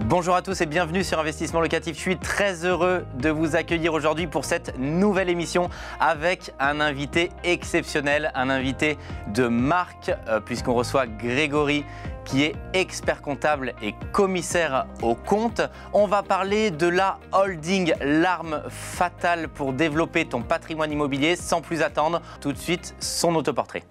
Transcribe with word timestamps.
Bonjour 0.00 0.34
à 0.34 0.42
tous 0.42 0.60
et 0.60 0.66
bienvenue 0.66 1.04
sur 1.04 1.20
Investissement 1.20 1.60
Locatif. 1.60 1.94
Je 1.94 2.00
suis 2.00 2.16
très 2.16 2.64
heureux 2.64 3.04
de 3.16 3.30
vous 3.30 3.54
accueillir 3.54 3.94
aujourd'hui 3.94 4.26
pour 4.26 4.44
cette 4.44 4.76
nouvelle 4.76 5.30
émission 5.30 5.70
avec 6.00 6.52
un 6.58 6.80
invité 6.80 7.30
exceptionnel, 7.44 8.32
un 8.34 8.50
invité 8.50 8.98
de 9.32 9.46
marque, 9.46 10.10
euh, 10.28 10.40
puisqu'on 10.40 10.74
reçoit 10.74 11.06
Grégory 11.06 11.84
qui 12.24 12.42
est 12.42 12.56
expert 12.72 13.22
comptable 13.22 13.74
et 13.82 13.94
commissaire 14.12 14.86
au 15.00 15.14
compte. 15.14 15.60
On 15.92 16.08
va 16.08 16.24
parler 16.24 16.72
de 16.72 16.88
la 16.88 17.18
holding, 17.32 17.94
l'arme 18.00 18.62
fatale 18.68 19.48
pour 19.48 19.72
développer 19.72 20.24
ton 20.24 20.42
patrimoine 20.42 20.90
immobilier 20.90 21.36
sans 21.36 21.60
plus 21.60 21.82
attendre. 21.82 22.20
Tout 22.40 22.52
de 22.52 22.58
suite, 22.58 22.96
son 22.98 23.36
autoportrait. 23.36 23.84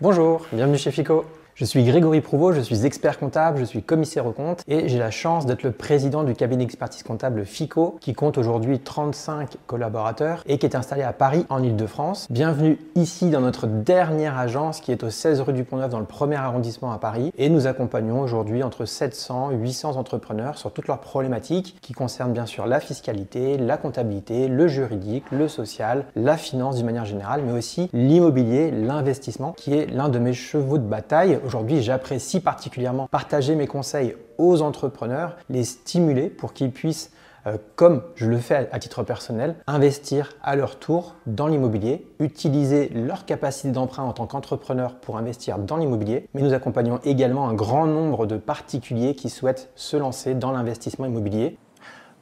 Bonjour, 0.00 0.46
bienvenue 0.52 0.78
chez 0.78 0.90
FICO. 0.90 1.26
Je 1.54 1.66
suis 1.66 1.84
Grégory 1.84 2.22
Prouveau, 2.22 2.54
je 2.54 2.62
suis 2.62 2.86
expert 2.86 3.18
comptable, 3.18 3.58
je 3.58 3.64
suis 3.64 3.82
commissaire 3.82 4.24
au 4.24 4.32
compte 4.32 4.62
et 4.68 4.88
j'ai 4.88 4.98
la 4.98 5.10
chance 5.10 5.44
d'être 5.44 5.64
le 5.64 5.70
président 5.70 6.24
du 6.24 6.32
cabinet 6.32 6.64
d'expertise 6.64 7.02
comptable 7.02 7.44
FICO 7.44 7.98
qui 8.00 8.14
compte 8.14 8.38
aujourd'hui 8.38 8.78
35 8.78 9.58
collaborateurs 9.66 10.44
et 10.46 10.56
qui 10.56 10.64
est 10.64 10.74
installé 10.74 11.02
à 11.02 11.12
Paris 11.12 11.44
en 11.50 11.62
Ile-de-France. 11.62 12.26
Bienvenue 12.30 12.78
ici 12.94 13.28
dans 13.28 13.42
notre 13.42 13.66
dernière 13.66 14.38
agence 14.38 14.80
qui 14.80 14.92
est 14.92 15.04
au 15.04 15.10
16 15.10 15.42
rue 15.42 15.52
du 15.52 15.64
Pont-Neuf 15.64 15.90
dans 15.90 15.98
le 15.98 16.06
premier 16.06 16.36
arrondissement 16.36 16.90
à 16.90 16.96
Paris 16.96 17.34
et 17.36 17.50
nous 17.50 17.66
accompagnons 17.66 18.22
aujourd'hui 18.22 18.62
entre 18.62 18.86
700 18.86 19.50
et 19.50 19.56
800 19.56 19.96
entrepreneurs 19.96 20.56
sur 20.56 20.72
toutes 20.72 20.88
leurs 20.88 21.00
problématiques 21.00 21.76
qui 21.82 21.92
concernent 21.92 22.32
bien 22.32 22.46
sûr 22.46 22.64
la 22.64 22.80
fiscalité, 22.80 23.58
la 23.58 23.76
comptabilité, 23.76 24.48
le 24.48 24.68
juridique, 24.68 25.24
le 25.30 25.48
social, 25.48 26.06
la 26.16 26.38
finance 26.38 26.76
d'une 26.76 26.86
manière 26.86 27.04
générale 27.04 27.42
mais 27.44 27.52
aussi 27.52 27.90
l'immobilier, 27.92 28.70
l'investissement 28.70 29.52
qui 29.52 29.74
est 29.74 29.84
l'un 29.92 30.08
de 30.08 30.18
mes 30.18 30.32
chevaux 30.32 30.78
de 30.78 30.86
bataille 30.86 31.40
Aujourd'hui, 31.44 31.82
j'apprécie 31.82 32.40
particulièrement 32.40 33.08
partager 33.08 33.54
mes 33.54 33.66
conseils 33.66 34.16
aux 34.38 34.62
entrepreneurs, 34.62 35.36
les 35.50 35.64
stimuler 35.64 36.30
pour 36.30 36.52
qu'ils 36.52 36.70
puissent 36.70 37.10
euh, 37.46 37.56
comme 37.74 38.02
je 38.14 38.26
le 38.26 38.38
fais 38.38 38.68
à 38.70 38.78
titre 38.78 39.02
personnel, 39.02 39.56
investir 39.66 40.34
à 40.42 40.54
leur 40.54 40.78
tour 40.78 41.16
dans 41.26 41.48
l'immobilier, 41.48 42.06
utiliser 42.20 42.88
leur 42.90 43.24
capacité 43.24 43.70
d'emprunt 43.70 44.04
en 44.04 44.12
tant 44.12 44.26
qu'entrepreneur 44.26 44.94
pour 44.94 45.16
investir 45.16 45.58
dans 45.58 45.76
l'immobilier, 45.76 46.28
mais 46.34 46.42
nous 46.42 46.54
accompagnons 46.54 47.00
également 47.04 47.48
un 47.48 47.54
grand 47.54 47.86
nombre 47.86 48.26
de 48.26 48.36
particuliers 48.36 49.14
qui 49.14 49.28
souhaitent 49.28 49.70
se 49.74 49.96
lancer 49.96 50.34
dans 50.34 50.52
l'investissement 50.52 51.06
immobilier. 51.06 51.58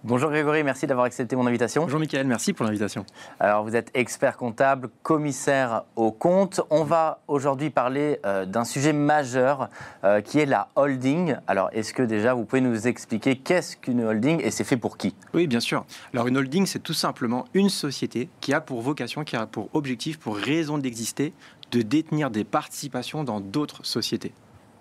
Bonjour 0.02 0.30
Grégory, 0.30 0.64
merci 0.64 0.86
d'avoir 0.86 1.04
accepté 1.04 1.36
mon 1.36 1.46
invitation. 1.46 1.82
Bonjour 1.82 2.00
Michael, 2.00 2.26
merci 2.26 2.54
pour 2.54 2.64
l'invitation. 2.64 3.04
Alors 3.38 3.64
vous 3.64 3.76
êtes 3.76 3.90
expert 3.92 4.38
comptable, 4.38 4.88
commissaire 5.02 5.82
au 5.94 6.10
compte. 6.10 6.62
On 6.70 6.84
va 6.84 7.20
aujourd'hui 7.28 7.68
parler 7.68 8.18
euh, 8.24 8.46
d'un 8.46 8.64
sujet 8.64 8.94
majeur 8.94 9.68
euh, 10.04 10.22
qui 10.22 10.38
est 10.38 10.46
la 10.46 10.68
holding. 10.74 11.36
Alors 11.46 11.68
est-ce 11.74 11.92
que 11.92 12.02
déjà 12.02 12.32
vous 12.32 12.46
pouvez 12.46 12.62
nous 12.62 12.88
expliquer 12.88 13.36
qu'est-ce 13.36 13.76
qu'une 13.76 14.02
holding 14.02 14.40
et 14.40 14.50
c'est 14.50 14.64
fait 14.64 14.78
pour 14.78 14.96
qui? 14.96 15.14
Oui 15.34 15.46
bien 15.46 15.60
sûr. 15.60 15.84
Alors 16.14 16.28
une 16.28 16.38
holding 16.38 16.64
c'est 16.64 16.78
tout 16.78 16.94
simplement 16.94 17.44
une 17.52 17.68
société 17.68 18.30
qui 18.40 18.54
a 18.54 18.62
pour 18.62 18.80
vocation, 18.80 19.22
qui 19.22 19.36
a 19.36 19.44
pour 19.44 19.68
objectif, 19.74 20.18
pour 20.18 20.34
raison 20.34 20.78
d'exister, 20.78 21.34
de 21.72 21.82
détenir 21.82 22.30
des 22.30 22.44
participations 22.44 23.22
dans 23.22 23.40
d'autres 23.40 23.84
sociétés. 23.84 24.32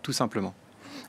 Tout 0.02 0.14
simplement. 0.14 0.54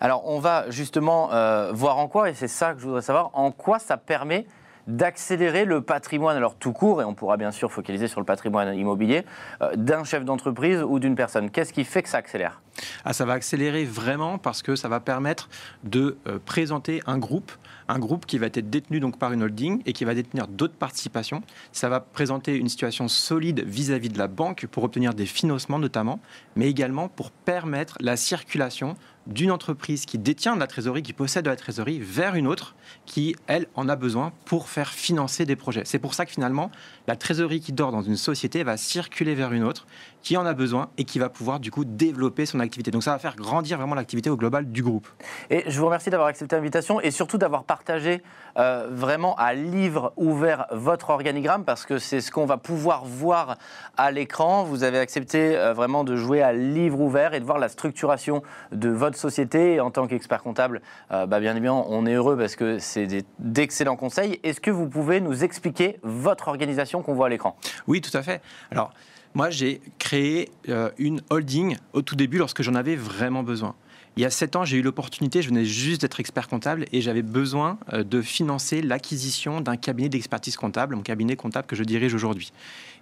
Alors 0.01 0.23
on 0.27 0.39
va 0.39 0.71
justement 0.71 1.33
euh, 1.33 1.73
voir 1.73 1.99
en 1.99 2.09
quoi, 2.09 2.31
et 2.31 2.35
c'est 2.35 2.49
ça 2.49 2.75
que 2.75 2.81
je 2.81 2.87
voudrais 2.87 3.03
savoir, 3.03 3.31
en 3.35 3.51
quoi 3.53 3.79
ça 3.79 3.97
permet 3.97 4.47
d'accélérer 4.87 5.67
le 5.67 5.83
patrimoine, 5.83 6.37
alors 6.37 6.57
tout 6.57 6.73
court, 6.73 7.03
et 7.03 7.05
on 7.05 7.15
pourra 7.15 7.37
bien 7.37 7.51
sûr 7.51 7.71
focaliser 7.71 8.09
sur 8.09 8.19
le 8.19 8.27
patrimoine 8.27 8.75
immobilier, 8.75 9.25
euh, 9.63 9.77
d'un 9.77 10.05
chef 10.05 10.25
d'entreprise 10.25 10.83
ou 10.83 10.99
d'une 10.99 11.15
personne. 11.15 11.51
Qu'est-ce 11.51 11.73
qui 11.73 11.85
fait 11.85 12.03
que 12.03 12.09
ça 12.09 12.19
accélère? 12.19 12.61
Ah, 13.05 13.13
Ça 13.13 13.25
va 13.25 13.35
accélérer 13.35 13.85
vraiment 13.85 14.39
parce 14.39 14.63
que 14.63 14.75
ça 14.75 14.89
va 14.89 15.01
permettre 15.01 15.49
de 15.85 16.17
euh, 16.27 16.39
présenter 16.45 17.03
un 17.07 17.19
groupe, 17.19 17.53
un 17.89 17.99
groupe 17.99 18.25
qui 18.27 18.39
va 18.39 18.47
être 18.47 18.71
détenu 18.71 19.01
donc 19.01 19.19
par 19.19 19.33
une 19.33 19.43
holding 19.43 19.83
et 19.85 19.93
qui 19.93 20.05
va 20.05 20.15
détenir 20.15 20.49
d'autres 20.49 20.77
participations. 20.77 21.43
Ça 21.73 21.89
va 21.89 22.01
présenter 22.01 22.57
une 22.57 22.69
situation 22.69 23.07
solide 23.09 23.63
vis 23.67 23.93
à 23.93 23.99
-vis 23.99 24.11
de 24.11 24.19
la 24.19 24.29
banque 24.29 24.67
pour 24.67 24.85
obtenir 24.85 25.13
des 25.13 25.27
financements 25.27 25.79
notamment, 25.79 26.21
mais 26.57 26.69
également 26.69 27.09
pour 27.09 27.31
permettre 27.31 27.97
la 28.01 28.17
circulation 28.17 28.95
d'une 29.31 29.53
entreprise 29.53 30.05
qui 30.05 30.19
détient 30.19 30.55
de 30.55 30.61
la 30.61 30.67
trésorerie, 30.67 31.03
qui 31.03 31.13
possède 31.13 31.45
de 31.45 31.51
la 31.51 31.57
trésorerie, 31.57 32.01
vers 32.01 32.35
une 32.35 32.47
autre 32.47 32.75
qui, 33.07 33.37
elle, 33.47 33.69
en 33.75 33.89
a 33.89 33.97
besoin 33.97 34.33
pour 34.45 34.69
faire 34.69 34.91
financer 34.91 35.47
des 35.47 35.57
projets. 35.57 35.83
C'est 35.85 35.99
pour 35.99 36.15
ça 36.15 36.27
que 36.27 36.33
finalement, 36.33 36.71
la 37.07 37.17
trésorerie 37.17 37.61
qui 37.61 37.73
dort 37.73 37.93
dans 37.93 38.03
une 38.03 38.17
société 38.17 38.65
va 38.65 38.77
circuler 38.77 39.35
vers 39.35 39.53
une 39.53 39.63
autre 39.63 39.87
qui 40.23 40.37
en 40.37 40.47
a 40.47 40.55
besoin 40.55 40.91
et 40.99 41.05
qui 41.05 41.19
va 41.19 41.29
pouvoir 41.29 41.61
du 41.61 41.71
coup 41.71 41.85
développer 41.85 42.47
son 42.47 42.61
activité. 42.61 42.91
Donc 42.91 43.03
ça 43.03 43.13
va 43.13 43.19
faire 43.19 43.37
grandir 43.37 43.79
vraiment 43.79 43.95
l'activité 43.95 44.31
au 44.31 44.37
global 44.37 44.71
du 44.71 44.83
groupe. 44.83 45.09
Et 45.51 45.65
je 45.67 45.79
vous 45.79 45.87
remercie 45.87 46.11
d'avoir 46.11 46.29
accepté 46.29 46.57
l'invitation 46.57 47.01
et 47.01 47.11
surtout 47.11 47.39
d'avoir 47.39 47.65
partagé 47.65 48.23
euh, 48.59 48.89
vraiment 48.91 49.35
à 49.37 49.55
livre 49.55 50.13
ouvert 50.17 50.67
votre 50.71 51.11
organigramme 51.11 51.65
parce 51.65 51.87
que 51.87 51.99
c'est 51.99 52.21
ce 52.21 52.31
qu'on 52.31 52.47
va 52.47 52.57
pouvoir 52.57 53.05
voir 53.05 53.57
à 53.97 54.11
l'écran. 54.11 54.65
Vous 54.65 54.85
avez 54.85 54.99
accepté 54.99 55.57
euh, 55.57 55.73
vraiment 55.73 56.05
de 56.05 56.17
jouer 56.17 56.43
à 56.43 56.53
livre 56.53 57.01
ouvert 57.01 57.35
et 57.35 57.41
de 57.41 57.45
voir 57.45 57.59
la 57.59 57.69
structuration 57.69 58.43
de 58.73 58.89
votre 58.89 59.17
société. 59.17 59.75
Et 59.75 59.81
en 59.81 59.91
tant 59.91 60.07
qu'expert 60.07 60.43
comptable, 60.43 60.83
euh, 61.13 61.27
bah, 61.27 61.41
bien 61.41 61.53
évidemment, 61.57 61.87
on 61.89 62.07
est 62.07 62.15
heureux 62.15 62.37
parce 62.37 62.57
que 62.57 62.79
c'est 62.79 63.25
d'excellents 63.39 63.97
conseils. 63.97 64.41
Est-ce 64.43 64.61
que 64.61 64.71
vous 64.71 64.89
pouvez 64.89 65.21
nous 65.21 65.45
expliquer 65.45 65.99
votre 66.03 66.49
organisation 66.49 67.03
qu'on 67.03 67.15
voit 67.15 67.27
à 67.27 67.31
l'écran? 67.31 67.57
Oui, 67.87 68.01
tout 68.01 68.17
à 68.17 68.23
fait. 68.23 68.43
Alors, 68.71 68.93
moi, 69.35 69.51
j'ai 69.51 69.81
créé 69.99 70.51
euh, 70.69 70.91
une 70.99 71.23
holding 71.31 71.77
au 71.93 72.03
tout 72.03 72.17
début 72.17 72.39
lorsque 72.39 72.63
j'en 72.63 72.75
avais 72.75 72.97
vraiment 72.97 73.43
besoin. 73.43 73.75
Il 74.17 74.23
y 74.23 74.27
a 74.27 74.31
sept 74.31 74.57
ans, 74.57 74.65
j'ai 74.65 74.77
eu 74.77 74.83
l'opportunité, 74.83 75.41
je 75.41 75.49
venais 75.49 75.65
juste 75.65 76.01
d'être 76.01 76.19
expert 76.19 76.49
comptable 76.49 76.87
et 76.91 77.01
j'avais 77.01 77.23
besoin 77.23 77.79
euh, 77.93 78.03
de 78.03 78.23
financer 78.23 78.83
l'acquisition 78.83 79.61
d'un 79.61 79.77
cabinet 79.77 80.09
d'expertise 80.09 80.57
comptable, 80.57 80.97
mon 80.97 81.03
cabinet 81.03 81.37
comptable 81.37 81.69
que 81.69 81.77
je 81.77 81.85
dirige 81.85 82.13
aujourd'hui. 82.13 82.53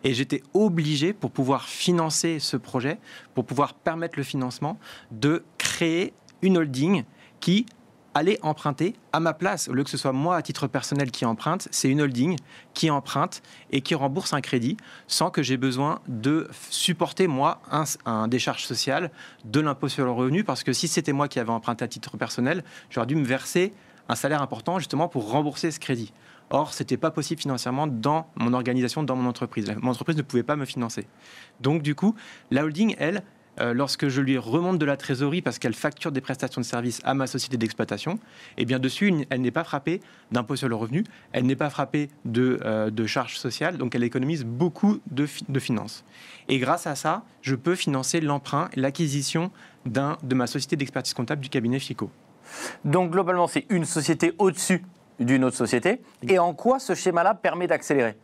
Et 0.04 0.12
j'étais 0.12 0.42
obligé, 0.52 1.14
pour 1.14 1.30
pouvoir 1.30 1.66
financer 1.66 2.38
ce 2.40 2.58
projet, 2.58 2.98
pour 3.34 3.46
pouvoir 3.46 3.72
permettre 3.72 4.18
le 4.18 4.22
financement, 4.22 4.78
de 5.10 5.44
créer 5.56 6.12
une 6.42 6.58
holding 6.58 7.04
qui 7.40 7.64
aller 8.18 8.38
emprunter 8.42 8.96
à 9.12 9.20
ma 9.20 9.32
place. 9.32 9.68
Au 9.68 9.72
lieu 9.72 9.84
que 9.84 9.90
ce 9.90 9.96
soit 9.96 10.12
moi 10.12 10.36
à 10.36 10.42
titre 10.42 10.66
personnel 10.66 11.10
qui 11.10 11.24
emprunte, 11.24 11.68
c'est 11.70 11.88
une 11.88 12.00
holding 12.00 12.36
qui 12.74 12.90
emprunte 12.90 13.42
et 13.70 13.80
qui 13.80 13.94
rembourse 13.94 14.32
un 14.32 14.40
crédit 14.40 14.76
sans 15.06 15.30
que 15.30 15.42
j'ai 15.42 15.56
besoin 15.56 16.00
de 16.08 16.48
supporter 16.70 17.28
moi 17.28 17.60
un, 18.04 18.28
décharge 18.28 18.64
social 18.64 19.10
de 19.44 19.60
l'impôt 19.60 19.88
sur 19.88 20.04
le 20.04 20.10
revenu 20.10 20.44
parce 20.44 20.64
que 20.64 20.72
si 20.72 20.88
c'était 20.88 21.12
moi 21.12 21.28
qui 21.28 21.38
avais 21.38 21.50
emprunté 21.50 21.84
à 21.84 21.88
titre 21.88 22.16
personnel, 22.16 22.64
j'aurais 22.90 23.06
dû 23.06 23.14
me 23.14 23.24
verser 23.24 23.72
un 24.08 24.16
salaire 24.16 24.42
important 24.42 24.78
justement 24.78 25.08
pour 25.08 25.30
rembourser 25.30 25.70
ce 25.70 25.78
crédit. 25.78 26.12
Or, 26.50 26.72
ce 26.72 26.82
n'était 26.82 26.96
pas 26.96 27.10
possible 27.10 27.40
financièrement 27.40 27.86
dans 27.86 28.26
mon 28.36 28.54
organisation, 28.54 29.02
dans 29.02 29.16
mon 29.16 29.28
entreprise. 29.28 29.70
Mon 29.80 29.90
entreprise 29.90 30.16
ne 30.16 30.22
pouvait 30.22 30.42
pas 30.42 30.56
me 30.56 30.64
financer. 30.64 31.06
Donc, 31.60 31.82
du 31.82 31.94
coup, 31.94 32.14
la 32.50 32.64
holding, 32.64 32.96
elle, 32.98 33.22
euh, 33.60 33.74
lorsque 33.74 34.08
je 34.08 34.20
lui 34.20 34.38
remonte 34.38 34.78
de 34.78 34.84
la 34.84 34.96
trésorerie 34.96 35.42
parce 35.42 35.58
qu'elle 35.58 35.74
facture 35.74 36.12
des 36.12 36.20
prestations 36.20 36.60
de 36.60 36.66
services 36.66 37.00
à 37.04 37.14
ma 37.14 37.26
société 37.26 37.56
d'exploitation, 37.56 38.18
eh 38.56 38.64
bien 38.64 38.78
dessus, 38.78 39.26
elle 39.30 39.40
n'est 39.40 39.50
pas 39.50 39.64
frappée 39.64 40.00
d'impôt 40.32 40.56
sur 40.56 40.68
le 40.68 40.74
revenu, 40.74 41.04
elle 41.32 41.46
n'est 41.46 41.56
pas 41.56 41.70
frappée 41.70 42.08
de, 42.24 42.60
euh, 42.64 43.06
charges 43.06 43.38
sociales, 43.38 43.78
donc 43.78 43.94
elle 43.94 44.04
économise 44.04 44.44
beaucoup 44.44 45.00
de, 45.10 45.26
de 45.48 45.60
finances. 45.60 46.04
Et 46.48 46.58
grâce 46.58 46.86
à 46.86 46.94
ça, 46.94 47.24
je 47.42 47.54
peux 47.54 47.74
financer 47.74 48.20
l'emprunt, 48.20 48.68
l'acquisition 48.76 49.50
de 49.86 50.34
ma 50.34 50.46
société 50.46 50.76
d'expertise 50.76 51.14
comptable 51.14 51.40
du 51.40 51.48
cabinet 51.48 51.78
FICO. 51.78 52.10
Donc 52.84 53.10
globalement, 53.10 53.46
c'est 53.46 53.66
une 53.70 53.84
société 53.84 54.34
au-dessus 54.38 54.84
d'une 55.18 55.44
autre 55.44 55.56
société. 55.56 56.00
Et 56.28 56.38
en 56.38 56.54
quoi 56.54 56.78
ce 56.78 56.94
schéma-là 56.94 57.34
permet 57.34 57.66
d'accélérer? 57.66 58.16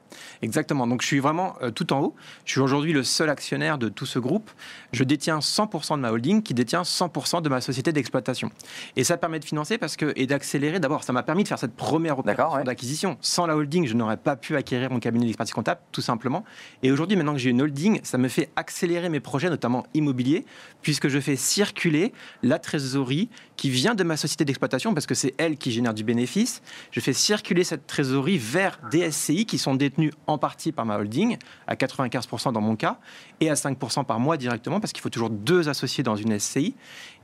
Exactement. 0.42 0.86
Donc 0.86 1.02
je 1.02 1.06
suis 1.06 1.20
vraiment 1.20 1.56
euh, 1.62 1.70
tout 1.70 1.92
en 1.92 2.00
haut. 2.00 2.14
Je 2.44 2.52
suis 2.52 2.60
aujourd'hui 2.60 2.92
le 2.92 3.02
seul 3.02 3.30
actionnaire 3.30 3.78
de 3.78 3.88
tout 3.88 4.06
ce 4.06 4.18
groupe. 4.18 4.50
Je 4.92 5.04
détiens 5.04 5.38
100% 5.38 5.96
de 5.96 6.00
ma 6.00 6.10
holding 6.10 6.42
qui 6.42 6.54
détient 6.54 6.82
100% 6.82 7.42
de 7.42 7.48
ma 7.48 7.60
société 7.60 7.92
d'exploitation. 7.92 8.50
Et 8.96 9.04
ça 9.04 9.16
permet 9.16 9.38
de 9.38 9.44
financer 9.44 9.78
parce 9.78 9.96
que, 9.96 10.12
et 10.16 10.26
d'accélérer. 10.26 10.80
D'abord, 10.80 11.04
ça 11.04 11.12
m'a 11.12 11.22
permis 11.22 11.42
de 11.42 11.48
faire 11.48 11.58
cette 11.58 11.74
première 11.74 12.18
opération 12.18 12.34
d'acquisition. 12.64 13.16
Sans 13.20 13.46
la 13.46 13.56
holding, 13.56 13.86
je 13.86 13.94
n'aurais 13.94 14.16
pas 14.16 14.36
pu 14.36 14.56
acquérir 14.56 14.90
mon 14.90 15.00
cabinet 15.00 15.24
d'expertise 15.24 15.54
comptable, 15.54 15.80
tout 15.92 16.00
simplement. 16.00 16.44
Et 16.82 16.90
aujourd'hui, 16.90 17.16
maintenant 17.16 17.32
que 17.32 17.38
j'ai 17.38 17.50
une 17.50 17.62
holding, 17.62 18.00
ça 18.02 18.18
me 18.18 18.28
fait 18.28 18.50
accélérer 18.56 19.08
mes 19.08 19.20
projets, 19.20 19.50
notamment 19.50 19.84
immobiliers, 19.94 20.44
puisque 20.82 21.08
je 21.08 21.18
fais 21.20 21.36
circuler 21.36 22.12
la 22.42 22.58
trésorerie 22.58 23.28
qui 23.56 23.70
vient 23.70 23.94
de 23.94 24.04
ma 24.04 24.16
société 24.16 24.44
d'exploitation, 24.44 24.94
parce 24.94 25.06
que 25.06 25.14
c'est 25.14 25.34
elle 25.38 25.56
qui 25.56 25.70
génère 25.70 25.94
du 25.94 26.04
bénéfice. 26.04 26.62
Je 26.90 27.00
fais 27.00 27.12
circuler 27.12 27.64
cette 27.64 27.86
trésorerie 27.86 28.38
vers 28.38 28.78
des 28.90 29.10
SCI 29.10 29.46
qui 29.46 29.58
sont 29.58 29.74
détenus 29.74 30.03
en 30.26 30.38
partie 30.38 30.72
par 30.72 30.86
ma 30.86 30.98
holding, 30.98 31.36
à 31.66 31.74
95% 31.74 32.52
dans 32.52 32.60
mon 32.60 32.76
cas, 32.76 32.98
et 33.40 33.50
à 33.50 33.54
5% 33.54 34.04
par 34.04 34.20
mois 34.20 34.36
directement, 34.36 34.80
parce 34.80 34.92
qu'il 34.92 35.02
faut 35.02 35.10
toujours 35.10 35.30
deux 35.30 35.68
associés 35.68 36.02
dans 36.04 36.16
une 36.16 36.38
SCI. 36.38 36.74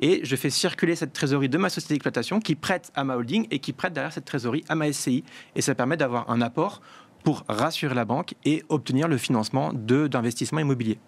Et 0.00 0.21
je 0.25 0.37
fais 0.37 0.50
circuler 0.50 0.97
cette 0.97 1.12
trésorerie 1.12 1.49
de 1.49 1.59
ma 1.59 1.69
société 1.69 1.94
d'exploitation 1.94 2.41
qui 2.41 2.55
prête 2.55 2.93
à 2.94 3.05
ma 3.05 3.17
holding 3.17 3.47
et 3.50 3.59
qui 3.59 3.73
prête 3.73 3.93
derrière 3.93 4.12
cette 4.12 4.25
trésorerie 4.25 4.65
à 4.69 4.75
ma 4.75 4.93
SCI. 4.93 5.25
Et 5.55 5.62
ça 5.62 5.75
permet 5.75 5.97
d'avoir 5.97 6.31
un 6.31 6.41
apport 6.41 6.81
pour 7.25 7.44
rassurer 7.49 7.94
la 7.94 8.05
banque 8.05 8.35
et 8.44 8.65
obtenir 8.69 9.09
le 9.09 9.19
financement 9.19 9.73
d'investissements 9.75 10.61
immobiliers. 10.61 10.99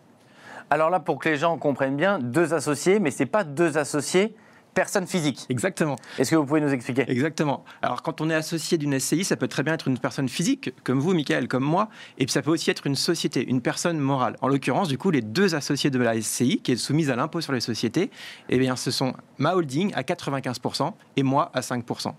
Alors 0.70 0.90
là, 0.90 1.00
pour 1.00 1.18
que 1.18 1.28
les 1.28 1.36
gens 1.36 1.58
comprennent 1.58 1.96
bien, 1.96 2.18
deux 2.18 2.54
associés, 2.54 2.98
mais 2.98 3.10
ce 3.10 3.22
n'est 3.22 3.28
pas 3.28 3.44
deux 3.44 3.78
associés 3.78 4.34
personne 4.74 5.06
physique. 5.06 5.46
Exactement. 5.48 5.96
Est-ce 6.18 6.30
que 6.30 6.36
vous 6.36 6.44
pouvez 6.44 6.60
nous 6.60 6.72
expliquer? 6.72 7.04
Exactement. 7.08 7.64
Alors, 7.82 8.02
quand 8.02 8.20
on 8.20 8.30
est 8.30 8.34
associé 8.34 8.78
d'une 8.78 8.98
SCI, 8.98 9.24
ça 9.24 9.36
peut 9.36 9.48
très 9.48 9.62
bien 9.62 9.74
être 9.74 9.88
une 9.88 9.98
personne 9.98 10.28
physique, 10.28 10.72
comme 10.84 10.98
vous, 10.98 11.14
Michael, 11.14 11.48
comme 11.48 11.64
moi, 11.64 11.88
et 12.18 12.24
puis 12.24 12.32
ça 12.32 12.42
peut 12.42 12.50
aussi 12.50 12.70
être 12.70 12.86
une 12.86 12.96
société, 12.96 13.46
une 13.48 13.60
personne 13.60 13.98
morale. 13.98 14.36
En 14.40 14.48
l'occurrence, 14.48 14.88
du 14.88 14.98
coup, 14.98 15.10
les 15.10 15.22
deux 15.22 15.54
associés 15.54 15.90
de 15.90 15.98
la 15.98 16.20
SCI, 16.20 16.60
qui 16.62 16.72
est 16.72 16.76
soumise 16.76 17.10
à 17.10 17.16
l'impôt 17.16 17.40
sur 17.40 17.52
les 17.52 17.60
sociétés, 17.60 18.10
eh 18.48 18.58
bien, 18.58 18.76
ce 18.76 18.90
sont 18.90 19.14
ma 19.38 19.54
holding 19.54 19.92
à 19.94 20.02
95% 20.02 20.92
et 21.16 21.22
moi 21.22 21.50
à 21.54 21.60
5%. 21.60 22.12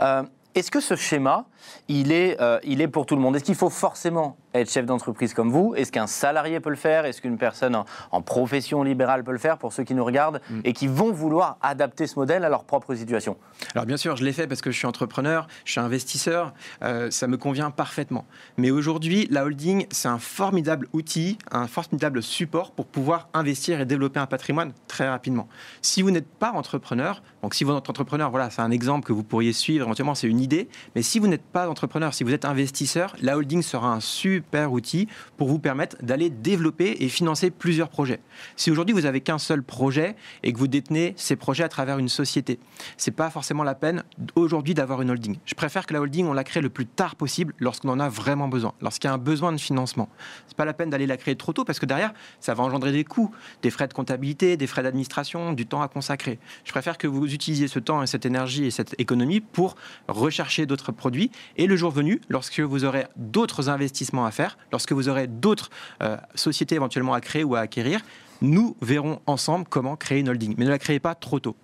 Euh, 0.00 0.22
est-ce 0.54 0.70
que 0.70 0.80
ce 0.80 0.96
schéma, 0.96 1.46
il 1.88 2.12
est, 2.12 2.40
euh, 2.40 2.58
il 2.64 2.80
est 2.80 2.88
pour 2.88 3.06
tout 3.06 3.16
le 3.16 3.22
monde? 3.22 3.36
Est-ce 3.36 3.44
qu'il 3.44 3.54
faut 3.54 3.70
forcément 3.70 4.36
être 4.54 4.70
chef 4.70 4.86
d'entreprise 4.86 5.34
comme 5.34 5.50
vous 5.50 5.74
Est-ce 5.74 5.92
qu'un 5.92 6.06
salarié 6.06 6.60
peut 6.60 6.70
le 6.70 6.76
faire 6.76 7.04
Est-ce 7.04 7.20
qu'une 7.20 7.38
personne 7.38 7.76
en, 8.10 8.22
profession 8.22 8.82
libérale 8.82 9.24
peut 9.24 9.32
le 9.32 9.38
faire 9.38 9.58
pour 9.58 9.72
ceux 9.72 9.84
qui 9.84 9.94
nous 9.94 10.04
regardent 10.04 10.40
mm. 10.48 10.60
et 10.64 10.72
qui 10.72 10.86
vont 10.86 11.12
vouloir 11.12 11.58
adapter 11.60 12.06
ce 12.06 12.18
modèle 12.18 12.44
à 12.44 12.48
leur 12.48 12.64
propre 12.64 12.94
situation? 12.94 13.36
Alors 13.74 13.86
bien 13.86 13.96
sûr, 13.96 14.16
je 14.16 14.24
l'ai 14.24 14.32
fait 14.32 14.46
parce 14.46 14.60
que 14.60 14.70
je 14.70 14.78
suis 14.78 14.86
entrepreneur, 14.86 15.46
je 15.64 15.72
suis 15.72 15.80
investisseur, 15.80 16.52
euh, 16.82 17.10
ça 17.10 17.26
me 17.26 17.36
convient 17.36 17.70
parfaitement. 17.70 18.24
Mais 18.56 18.70
aujourd'hui, 18.70 19.26
la 19.30 19.44
holding, 19.44 19.86
c'est 19.90 20.08
un 20.08 20.18
formidable 20.18 20.88
outil, 20.92 21.38
un 21.50 21.66
formidable 21.66 22.22
support 22.22 22.72
pour 22.72 22.86
pouvoir 22.86 23.28
investir 23.34 23.80
et 23.80 23.86
développer 23.86 24.20
un 24.20 24.26
patrimoine 24.26 24.72
très 24.86 25.08
rapidement. 25.08 25.48
Si 25.80 26.02
vous 26.02 26.10
n'êtes 26.10 26.28
pas 26.28 26.52
entrepreneur, 26.52 27.22
donc 27.42 27.54
si 27.54 27.64
vous 27.64 27.76
êtes 27.76 27.90
entrepreneur, 27.90 28.30
voilà, 28.30 28.50
c'est 28.50 28.62
un 28.62 28.70
exemple 28.70 29.06
que 29.06 29.12
vous 29.12 29.24
pourriez 29.24 29.52
suivre, 29.52 29.84
éventuellement 29.86 30.14
c'est 30.14 30.28
une 30.28 30.40
idée, 30.40 30.68
mais 30.94 31.02
si 31.02 31.18
vous 31.18 31.26
n'êtes 31.26 31.44
pas 31.44 31.68
entrepreneur, 31.68 32.14
si 32.14 32.24
vous 32.24 32.32
êtes 32.32 32.44
investisseur, 32.44 33.16
la 33.20 33.36
holding 33.36 33.62
sera 33.62 33.88
un 33.88 34.00
super 34.00 34.41
super 34.42 34.72
outil 34.72 35.06
pour 35.36 35.48
vous 35.48 35.60
permettre 35.60 35.96
d'aller 36.02 36.28
développer 36.28 36.96
et 37.00 37.08
financer 37.08 37.50
plusieurs 37.50 37.88
projets. 37.88 38.20
Si 38.56 38.70
aujourd'hui 38.72 38.92
vous 38.92 39.06
avez 39.06 39.20
qu'un 39.20 39.38
seul 39.38 39.62
projet 39.62 40.16
et 40.42 40.52
que 40.52 40.58
vous 40.58 40.66
détenez 40.66 41.14
ces 41.16 41.36
projets 41.36 41.62
à 41.62 41.68
travers 41.68 41.98
une 41.98 42.08
société, 42.08 42.58
c'est 42.96 43.12
pas 43.12 43.30
forcément 43.30 43.62
la 43.62 43.76
peine 43.76 44.02
aujourd'hui 44.34 44.74
d'avoir 44.74 45.00
une 45.00 45.10
holding. 45.10 45.36
Je 45.44 45.54
préfère 45.54 45.86
que 45.86 45.94
la 45.94 46.00
holding 46.00 46.26
on 46.26 46.32
la 46.32 46.42
crée 46.42 46.60
le 46.60 46.70
plus 46.70 46.86
tard 46.86 47.14
possible 47.14 47.54
lorsqu'on 47.60 47.88
en 47.90 48.00
a 48.00 48.08
vraiment 48.08 48.48
besoin, 48.48 48.74
lorsqu'il 48.80 49.08
y 49.08 49.10
a 49.10 49.14
un 49.14 49.18
besoin 49.18 49.52
de 49.52 49.58
financement. 49.58 50.08
C'est 50.48 50.56
pas 50.56 50.64
la 50.64 50.74
peine 50.74 50.90
d'aller 50.90 51.06
la 51.06 51.16
créer 51.16 51.36
trop 51.36 51.52
tôt 51.52 51.64
parce 51.64 51.78
que 51.78 51.86
derrière 51.86 52.12
ça 52.40 52.54
va 52.54 52.64
engendrer 52.64 52.90
des 52.90 53.04
coûts, 53.04 53.30
des 53.62 53.70
frais 53.70 53.86
de 53.86 53.94
comptabilité, 53.94 54.56
des 54.56 54.66
frais 54.66 54.82
d'administration, 54.82 55.52
du 55.52 55.66
temps 55.66 55.82
à 55.82 55.88
consacrer. 55.88 56.40
Je 56.64 56.72
préfère 56.72 56.98
que 56.98 57.06
vous 57.06 57.32
utilisiez 57.32 57.68
ce 57.68 57.78
temps 57.78 58.02
et 58.02 58.08
cette 58.08 58.26
énergie 58.26 58.64
et 58.64 58.72
cette 58.72 58.96
économie 58.98 59.40
pour 59.40 59.76
rechercher 60.08 60.66
d'autres 60.66 60.90
produits 60.90 61.30
et 61.56 61.68
le 61.68 61.76
jour 61.76 61.92
venu, 61.92 62.20
lorsque 62.28 62.58
vous 62.58 62.84
aurez 62.84 63.06
d'autres 63.16 63.68
investissements 63.68 64.26
à 64.26 64.31
lorsque 64.70 64.92
vous 64.92 65.08
aurez 65.08 65.26
d'autres 65.26 65.70
euh, 66.02 66.16
sociétés 66.34 66.74
éventuellement 66.74 67.14
à 67.14 67.20
créer 67.20 67.44
ou 67.44 67.54
à 67.54 67.60
acquérir, 67.60 68.00
nous 68.40 68.76
verrons 68.82 69.20
ensemble 69.26 69.66
comment 69.68 69.96
créer 69.96 70.20
une 70.20 70.28
holding. 70.28 70.54
Mais 70.58 70.64
ne 70.64 70.70
la 70.70 70.78
créez 70.78 71.00
pas 71.00 71.14
trop 71.14 71.38
tôt. 71.38 71.56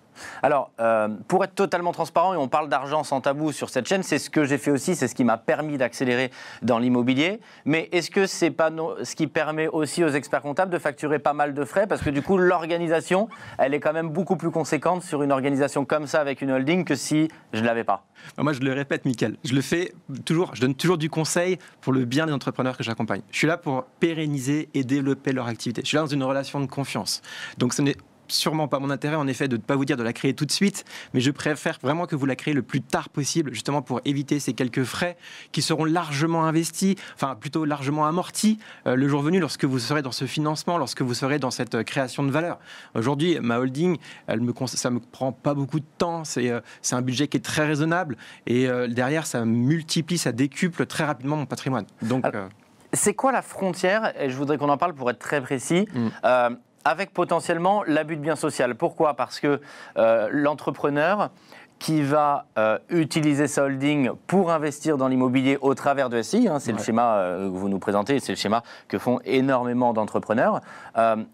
Alors, 0.43 0.71
euh, 0.79 1.07
pour 1.27 1.43
être 1.43 1.55
totalement 1.55 1.91
transparent, 1.91 2.33
et 2.33 2.37
on 2.37 2.47
parle 2.47 2.69
d'argent 2.69 3.03
sans 3.03 3.21
tabou 3.21 3.51
sur 3.51 3.69
cette 3.69 3.87
chaîne, 3.87 4.03
c'est 4.03 4.19
ce 4.19 4.29
que 4.29 4.45
j'ai 4.45 4.57
fait 4.57 4.71
aussi, 4.71 4.95
c'est 4.95 5.07
ce 5.07 5.15
qui 5.15 5.23
m'a 5.23 5.37
permis 5.37 5.77
d'accélérer 5.77 6.31
dans 6.61 6.79
l'immobilier. 6.79 7.39
Mais 7.65 7.89
est-ce 7.91 8.11
que 8.11 8.25
c'est 8.25 8.51
pas 8.51 8.69
ce 9.03 9.15
qui 9.15 9.27
permet 9.27 9.67
aussi 9.67 10.03
aux 10.03 10.09
experts 10.09 10.41
comptables 10.41 10.71
de 10.71 10.79
facturer 10.79 11.19
pas 11.19 11.33
mal 11.33 11.53
de 11.53 11.65
frais? 11.65 11.87
Parce 11.87 12.01
que 12.01 12.09
du 12.09 12.21
coup, 12.21 12.37
l'organisation, 12.37 13.27
elle 13.57 13.73
est 13.73 13.79
quand 13.79 13.93
même 13.93 14.09
beaucoup 14.09 14.35
plus 14.35 14.51
conséquente 14.51 15.03
sur 15.03 15.23
une 15.23 15.31
organisation 15.31 15.85
comme 15.85 16.07
ça 16.07 16.21
avec 16.21 16.41
une 16.41 16.51
holding 16.51 16.85
que 16.85 16.95
si 16.95 17.29
je 17.53 17.61
ne 17.61 17.65
l'avais 17.65 17.83
pas. 17.83 18.05
Moi, 18.37 18.53
je 18.53 18.59
le 18.59 18.73
répète, 18.73 19.05
Mickaël, 19.05 19.37
je 19.43 19.53
le 19.53 19.61
fais 19.61 19.93
toujours, 20.25 20.55
je 20.55 20.61
donne 20.61 20.75
toujours 20.75 20.97
du 20.97 21.09
conseil 21.09 21.57
pour 21.81 21.93
le 21.93 22.05
bien 22.05 22.25
des 22.25 22.33
entrepreneurs 22.33 22.77
que 22.77 22.83
j'accompagne. 22.83 23.21
Je 23.31 23.37
suis 23.37 23.47
là 23.47 23.57
pour 23.57 23.83
pérenniser 23.99 24.69
et 24.73 24.83
développer 24.83 25.31
leur 25.31 25.47
activité. 25.47 25.81
Je 25.83 25.87
suis 25.87 25.95
là 25.95 26.01
dans 26.01 26.07
une 26.07 26.23
relation 26.23 26.59
de 26.59 26.65
confiance. 26.65 27.21
Donc, 27.57 27.73
ce 27.73 27.81
n'est 27.81 27.95
sûrement 28.31 28.67
pas 28.67 28.79
mon 28.79 28.89
intérêt, 28.89 29.15
en 29.15 29.27
effet, 29.27 29.47
de 29.47 29.57
ne 29.57 29.61
pas 29.61 29.75
vous 29.75 29.85
dire 29.85 29.97
de 29.97 30.03
la 30.03 30.13
créer 30.13 30.33
tout 30.33 30.45
de 30.45 30.51
suite, 30.51 30.85
mais 31.13 31.19
je 31.19 31.31
préfère 31.31 31.77
vraiment 31.81 32.05
que 32.05 32.15
vous 32.15 32.25
la 32.25 32.35
créez 32.35 32.53
le 32.53 32.61
plus 32.61 32.81
tard 32.81 33.09
possible, 33.09 33.53
justement 33.53 33.81
pour 33.81 34.01
éviter 34.05 34.39
ces 34.39 34.53
quelques 34.53 34.83
frais 34.83 35.17
qui 35.51 35.61
seront 35.61 35.85
largement 35.85 36.45
investis, 36.45 36.95
enfin 37.15 37.35
plutôt 37.35 37.65
largement 37.65 38.05
amortis 38.05 38.59
euh, 38.87 38.95
le 38.95 39.07
jour 39.07 39.21
venu 39.21 39.39
lorsque 39.39 39.65
vous 39.65 39.79
serez 39.79 40.01
dans 40.01 40.11
ce 40.11 40.25
financement, 40.25 40.77
lorsque 40.77 41.01
vous 41.01 41.13
serez 41.13 41.39
dans 41.39 41.51
cette 41.51 41.75
euh, 41.75 41.83
création 41.83 42.23
de 42.23 42.31
valeur. 42.31 42.59
Aujourd'hui, 42.95 43.39
ma 43.39 43.59
holding, 43.59 43.97
elle 44.27 44.41
me, 44.41 44.53
ça 44.65 44.89
me 44.89 44.99
prend 44.99 45.31
pas 45.31 45.53
beaucoup 45.53 45.79
de 45.79 45.85
temps, 45.97 46.23
c'est 46.23 46.49
euh, 46.49 46.59
un 46.91 47.01
budget 47.01 47.27
qui 47.27 47.37
est 47.37 47.41
très 47.41 47.65
raisonnable 47.65 48.17
et 48.47 48.67
derrière, 48.89 49.25
ça 49.25 49.45
multiplie, 49.45 50.17
ça 50.17 50.31
décuple 50.31 50.85
très 50.85 51.05
rapidement 51.05 51.37
mon 51.37 51.45
patrimoine. 51.45 51.85
Donc. 52.01 52.25
C'est 52.91 53.13
quoi 53.13 53.31
la 53.31 53.43
frontière? 53.43 54.19
Et 54.19 54.31
je 54.31 54.35
voudrais 54.35 54.57
qu'on 54.57 54.69
en 54.69 54.77
parle 54.77 54.95
pour 54.95 55.09
être 55.11 55.19
très 55.19 55.41
précis. 55.41 55.87
Mm 55.93 56.55
avec 56.85 57.13
potentiellement 57.13 57.83
l'abus 57.85 58.15
de 58.15 58.21
bien 58.21 58.35
social. 58.35 58.75
Pourquoi? 58.75 59.13
Parce 59.15 59.39
que 59.39 59.61
euh, 59.97 60.29
l'entrepreneur 60.31 61.29
qui 61.77 62.01
va 62.01 62.45
euh, 62.57 62.77
utiliser 62.89 63.47
sa 63.47 63.63
holding 63.63 64.11
pour 64.27 64.51
investir 64.51 64.97
dans 64.97 65.07
l'immobilier 65.07 65.57
au 65.61 65.73
travers 65.75 66.09
de 66.09 66.21
SI, 66.21 66.47
hein, 66.49 66.59
c'est 66.59 66.73
le 66.73 66.77
schéma 66.77 67.15
euh, 67.15 67.49
que 67.49 67.55
vous 67.55 67.69
nous 67.69 67.79
présentez, 67.79 68.19
c'est 68.19 68.33
le 68.33 68.37
schéma 68.37 68.63
que 68.89 68.97
font 68.97 69.19
énormément 69.23 69.93
d'entrepreneurs. 69.93 70.59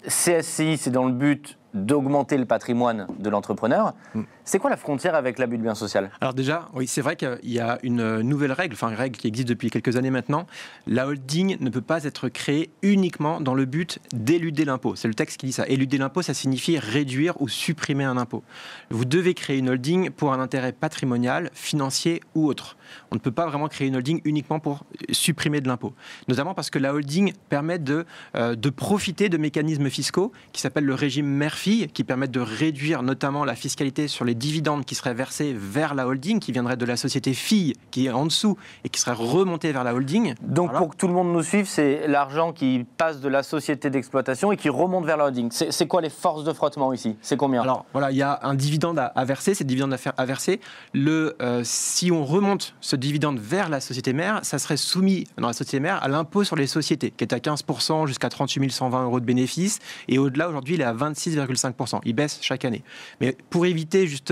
CSI, 0.08 0.78
c'est 0.78 0.92
dans 0.92 1.06
le 1.06 1.14
but 1.14 1.58
d'augmenter 1.74 2.38
le 2.38 2.46
patrimoine 2.46 3.08
de 3.18 3.30
l'entrepreneur. 3.30 3.94
Mm. 4.14 4.22
C'est 4.48 4.60
quoi 4.60 4.70
la 4.70 4.78
frontière 4.78 5.16
avec 5.16 5.40
l'abus 5.40 5.58
de 5.58 5.64
bien 5.64 5.74
social? 5.74 6.12
Alors 6.22 6.36
déjà, 6.36 6.70
oui, 6.76 6.86
c'est 6.86 7.02
vrai 7.02 7.16
qu'il 7.16 7.40
y 7.44 7.60
a 7.60 7.80
une 7.82 8.22
nouvelle 8.22 8.52
règle, 8.52 8.76
enfin 8.76 8.90
une 8.90 8.96
règle 8.96 9.18
qui 9.18 9.28
existe 9.28 9.48
depuis 9.48 9.72
quelques 9.72 9.98
années 9.98 10.12
maintenant. 10.12 10.46
La 10.86 11.08
holding 11.08 11.58
ne 11.60 11.70
peut 11.72 11.82
pas 11.82 12.04
être 12.04 12.30
créée 12.30 12.70
uniquement 12.84 13.42
dans 13.42 13.56
le 13.56 13.66
but 13.66 13.98
d'éluder 14.14 14.64
l'impôt. 14.64 14.96
C'est 14.96 15.08
le 15.08 15.16
texte 15.16 15.40
qui 15.40 15.48
dit 15.48 15.52
ça. 15.52 15.68
Éluder 15.68 15.98
l'impôt, 15.98 16.22
ça 16.22 16.36
signifie 16.36 16.78
réduire 16.78 17.42
ou 17.42 17.50
supprimer 17.50 18.04
un 18.04 18.18
impôt. 18.18 18.44
Vous 18.92 19.06
devez 19.06 19.34
créer 19.34 19.58
une 19.58 19.70
holding 19.70 20.12
pour 20.12 20.32
un 20.32 20.40
intérêt 20.40 20.74
patrimonial, 20.74 21.50
financier 21.56 22.22
ou 22.36 22.46
autre. 22.46 22.78
On 23.10 23.16
ne 23.16 23.20
peut 23.20 23.32
pas 23.32 23.48
vraiment 23.48 23.68
créer 23.68 23.88
une 23.88 23.96
holding 23.96 24.22
uniquement 24.26 24.60
pour 24.60 24.86
supprimer 25.10 25.60
de 25.60 25.68
l'impôt. 25.68 25.96
Notamment 26.28 26.54
parce 26.54 26.70
que 26.70 26.78
la 26.78 26.94
holding 26.94 27.34
permet 27.50 27.80
de, 27.80 28.06
euh, 28.36 28.56
de 28.56 28.70
profiter 28.70 29.28
de 29.28 29.38
mécanismes 29.38 29.90
fiscaux 29.90 30.32
qui 30.54 30.62
s'appellent 30.62 30.86
le 30.86 30.94
régime 30.94 31.26
mère 31.26 31.56
qui 31.94 32.04
permettent 32.04 32.32
de 32.32 32.42
réduire 32.42 33.02
notamment 33.02 33.46
la 33.46 33.56
fiscalité 33.56 34.08
sur 34.08 34.26
les 34.26 34.35
dividendes 34.38 34.86
qui 34.86 34.96
seraient 34.96 35.14
versés 35.14 35.54
vers 35.58 35.96
la 35.96 36.08
holding, 36.08 36.40
qui 36.40 36.52
viendraient 36.52 36.78
de 36.78 36.86
la 36.86 36.98
société 36.98 37.34
fille 37.34 37.74
qui 37.92 38.08
est 38.08 38.12
en 38.12 38.26
dessous 38.26 38.58
et 38.84 38.90
qui 38.90 39.00
seraient 39.00 39.14
remontés 39.14 39.72
vers 39.72 39.84
la 39.84 39.94
holding. 39.94 40.36
Donc 40.42 40.74
pour 40.74 40.90
que 40.90 40.96
tout 40.96 41.08
le 41.08 41.14
monde 41.14 41.32
nous 41.32 41.44
suive, 41.44 41.68
c'est 41.68 42.08
l'argent 42.08 42.54
qui 42.54 42.86
passe 42.98 43.20
de 43.20 43.30
la 43.30 43.44
société 43.44 43.90
d'exploitation 43.90 44.52
et 44.52 44.58
qui 44.58 44.70
remonte 44.70 45.06
vers 45.06 45.18
la 45.18 45.26
holding. 45.26 45.52
C'est 45.52 45.88
quoi 45.88 46.02
les 46.02 46.10
forces 46.10 46.44
de 46.44 46.54
frottement 46.54 46.94
ici? 46.94 47.18
C'est 47.22 47.38
combien? 47.38 47.62
Alors 47.62 47.86
voilà, 47.94 48.12
il 48.12 48.18
y 48.18 48.22
a 48.22 48.40
un 48.44 48.56
dividende 48.56 49.00
à, 49.00 49.26
verser, 49.26 49.54
c'est 49.54 49.64
dividende 49.64 49.96
à, 50.18 50.26
verser. 50.26 50.60
Le, 50.94 51.36
euh, 51.42 51.62
si 51.64 52.12
on 52.12 52.26
remonte 52.26 52.76
ce 52.82 52.96
dividende 52.96 53.40
vers 53.40 53.70
la 53.70 53.80
société 53.80 54.14
mère, 54.14 54.40
ça 54.44 54.60
serait 54.60 54.78
soumis 54.78 55.26
dans 55.38 55.48
la 55.48 55.54
société 55.54 55.80
mère 55.80 56.04
à 56.04 56.08
l'impôt 56.08 56.44
sur 56.44 56.56
les 56.56 56.68
sociétés, 56.68 57.12
qui 57.12 57.24
est 57.24 57.34
à 57.34 57.38
15% 57.38 58.08
jusqu'à 58.08 58.30
38 58.30 58.72
120 58.72 59.04
euros 59.04 59.20
de 59.20 59.26
bénéfices. 59.26 59.80
Et 60.08 60.18
au-delà, 60.18 60.50
aujourd'hui, 60.50 60.76
il 60.76 60.82
est 60.82 60.86
à 60.86 60.94
26,5%. 60.94 61.66
5%. 61.72 62.02
Il 62.06 62.14
baisse 62.14 62.40
chaque 62.42 62.66
année. 62.66 62.84
Mais 63.22 63.36
pour 63.50 63.66
éviter 63.66 64.08
justement 64.08 64.25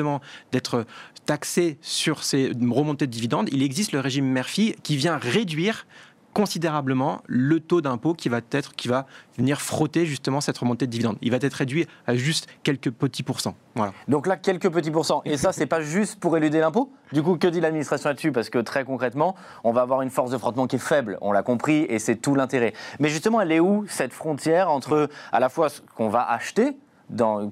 d'être 0.51 0.85
taxé 1.25 1.77
sur 1.81 2.23
ces 2.23 2.51
remontées 2.69 3.07
de 3.07 3.11
dividendes, 3.11 3.49
il 3.51 3.63
existe 3.63 3.91
le 3.91 3.99
régime 3.99 4.25
Murphy 4.25 4.75
qui 4.83 4.97
vient 4.97 5.17
réduire 5.17 5.85
considérablement 6.33 7.21
le 7.27 7.59
taux 7.59 7.81
d'impôt 7.81 8.13
qui 8.13 8.27
va 8.27 8.41
être 8.51 8.75
qui 8.75 8.87
va 8.87 9.05
venir 9.37 9.61
frotter 9.61 10.05
justement 10.05 10.41
cette 10.41 10.57
remontée 10.57 10.87
de 10.87 10.91
dividendes. 10.91 11.17
Il 11.21 11.31
va 11.31 11.37
être 11.39 11.53
réduit 11.53 11.87
à 12.07 12.15
juste 12.15 12.47
quelques 12.63 12.91
petits 12.91 13.23
pourcents. 13.23 13.55
Voilà. 13.75 13.93
Donc 14.07 14.27
là, 14.27 14.35
quelques 14.35 14.69
petits 14.71 14.91
pourcents. 14.91 15.21
Et 15.25 15.37
ça, 15.37 15.51
c'est 15.51 15.65
pas 15.65 15.81
juste 15.81 16.19
pour 16.19 16.35
éluder 16.35 16.59
l'impôt? 16.59 16.91
Du 17.11 17.23
coup, 17.23 17.37
que 17.37 17.47
dit 17.47 17.61
l'administration 17.61 18.09
là-dessus? 18.09 18.31
Parce 18.31 18.49
que 18.49 18.59
très 18.59 18.83
concrètement, 18.83 19.35
on 19.63 19.71
va 19.71 19.81
avoir 19.81 20.01
une 20.01 20.09
force 20.09 20.31
de 20.31 20.37
frottement 20.37 20.67
qui 20.67 20.75
est 20.75 20.79
faible. 20.79 21.17
On 21.21 21.31
l'a 21.31 21.43
compris, 21.43 21.85
et 21.89 21.99
c'est 21.99 22.15
tout 22.15 22.35
l'intérêt. 22.35 22.73
Mais 22.99 23.09
justement, 23.09 23.39
elle 23.41 23.51
est 23.51 23.59
où 23.59 23.85
cette 23.87 24.13
frontière 24.13 24.69
entre 24.69 25.09
à 25.31 25.39
la 25.39 25.49
fois 25.49 25.69
ce 25.69 25.81
qu'on 25.95 26.09
va 26.09 26.27
acheter 26.29 26.75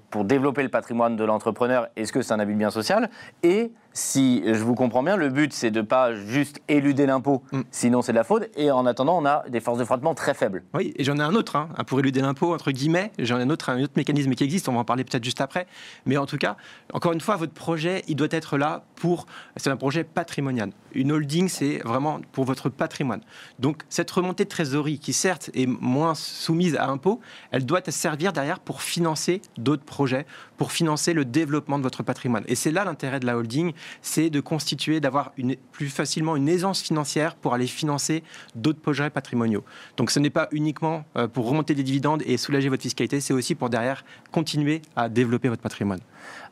pour 0.10 0.26
développer 0.26 0.64
le 0.64 0.70
patrimoine 0.70 1.16
de 1.16 1.24
l'entrepreneur, 1.24 1.88
est-ce 1.96 2.12
que 2.14 2.22
c'est 2.22 2.34
un 2.34 2.40
abus 2.40 2.54
de 2.54 2.60
bien 2.60 2.72
social? 2.72 3.10
Et 3.44 3.72
si 3.94 4.42
je 4.46 4.64
vous 4.64 4.76
comprends 4.76 5.04
bien, 5.04 5.18
le 5.18 5.30
but 5.30 5.52
c'est 5.54 5.72
de 5.72 5.82
pas 5.82 6.14
juste 6.16 6.62
éluder 6.68 7.06
l'impôt, 7.06 7.44
Mm. 7.52 7.62
sinon 7.72 8.02
c'est 8.02 8.12
de 8.14 8.18
la 8.18 8.24
fraude. 8.24 8.50
Et 8.56 8.72
en 8.72 8.86
attendant, 8.86 9.18
on 9.22 9.26
a 9.26 9.44
des 9.50 9.60
forces 9.60 9.80
de 9.80 9.84
frottement 9.86 10.14
très 10.16 10.34
faibles. 10.34 10.64
Oui, 10.74 10.94
et 10.96 11.04
j'en 11.04 11.18
ai 11.18 11.22
un 11.22 11.34
autre, 11.36 11.56
hein, 11.56 11.70
pour 11.88 12.00
éluder 12.00 12.22
l'impôt, 12.22 12.54
entre 12.54 12.72
guillemets. 12.72 13.12
J'en 13.20 13.40
ai 13.40 13.44
un 13.44 13.50
autre, 13.50 13.70
un 13.70 13.82
autre 13.82 13.94
mécanisme 13.96 14.34
qui 14.34 14.44
existe, 14.44 14.70
on 14.70 14.74
va 14.74 14.80
en 14.80 14.86
parler 14.86 15.04
peut-être 15.04 15.24
juste 15.24 15.42
après. 15.42 15.68
Mais 16.06 16.18
en 16.18 16.26
tout 16.26 16.38
cas, 16.38 16.58
encore 16.94 17.14
une 17.14 17.22
fois, 17.22 17.36
votre 17.36 17.54
projet, 17.54 18.04
il 18.08 18.16
doit 18.16 18.28
être 18.32 18.58
là 18.58 18.84
pour. 18.96 19.26
C'est 19.58 19.70
un 19.70 19.78
projet 19.78 20.04
patrimonial. 20.04 20.72
Une 20.94 21.12
holding, 21.12 21.48
c'est 21.50 21.80
vraiment 21.86 22.20
pour 22.32 22.46
votre 22.46 22.70
patrimoine. 22.70 23.22
Donc, 23.60 23.84
cette 23.90 24.12
remontée 24.12 24.44
de 24.46 24.50
trésorerie, 24.50 25.00
qui 25.00 25.14
certes 25.14 25.50
est 25.54 25.66
moins 25.68 26.16
soumise 26.16 26.76
à 26.76 26.88
impôt, 26.88 27.20
elle 27.52 27.66
doit 27.66 27.82
servir 27.90 28.32
derrière 28.34 28.60
pour 28.60 28.82
financer 28.82 29.42
d'autres 29.58 29.84
projets, 29.84 30.26
pour 30.58 30.72
financer 30.72 31.14
le 31.14 31.26
développement 31.26 31.78
de 31.78 31.84
votre 31.84 32.04
patrimoine. 32.04 32.44
Et 32.48 32.56
c'est 32.56 32.72
là 32.72 32.86
l'intérêt 32.86 33.20
de 33.20 33.26
la 33.26 33.38
holding, 33.38 33.74
c'est 34.02 34.30
de 34.30 34.40
constituer, 34.40 35.00
d'avoir 35.00 35.34
plus 35.72 35.90
facilement 35.90 36.36
une 36.36 36.50
aisance 36.50 36.82
financière 36.82 37.36
pour 37.36 37.54
aller 37.54 37.68
financer 37.68 38.24
d'autres 38.56 38.80
projets 38.80 39.10
patrimoniaux. 39.10 39.64
Donc 39.98 40.12
ce 40.12 40.20
n'est 40.20 40.30
pas 40.30 40.48
uniquement 40.52 41.04
euh, 41.18 41.28
pour 41.28 41.48
remonter 41.48 41.76
des 41.76 41.84
dividendes 41.84 42.24
et 42.26 42.38
soulager 42.38 42.70
votre 42.70 42.84
fiscalité, 42.84 43.22
c'est 43.22 43.34
aussi 43.34 43.56
pour 43.56 43.70
derrière 43.70 44.04
continuer 44.32 44.82
à 44.96 45.10
développer 45.10 45.50
votre 45.50 45.62
patrimoine. 45.62 46.00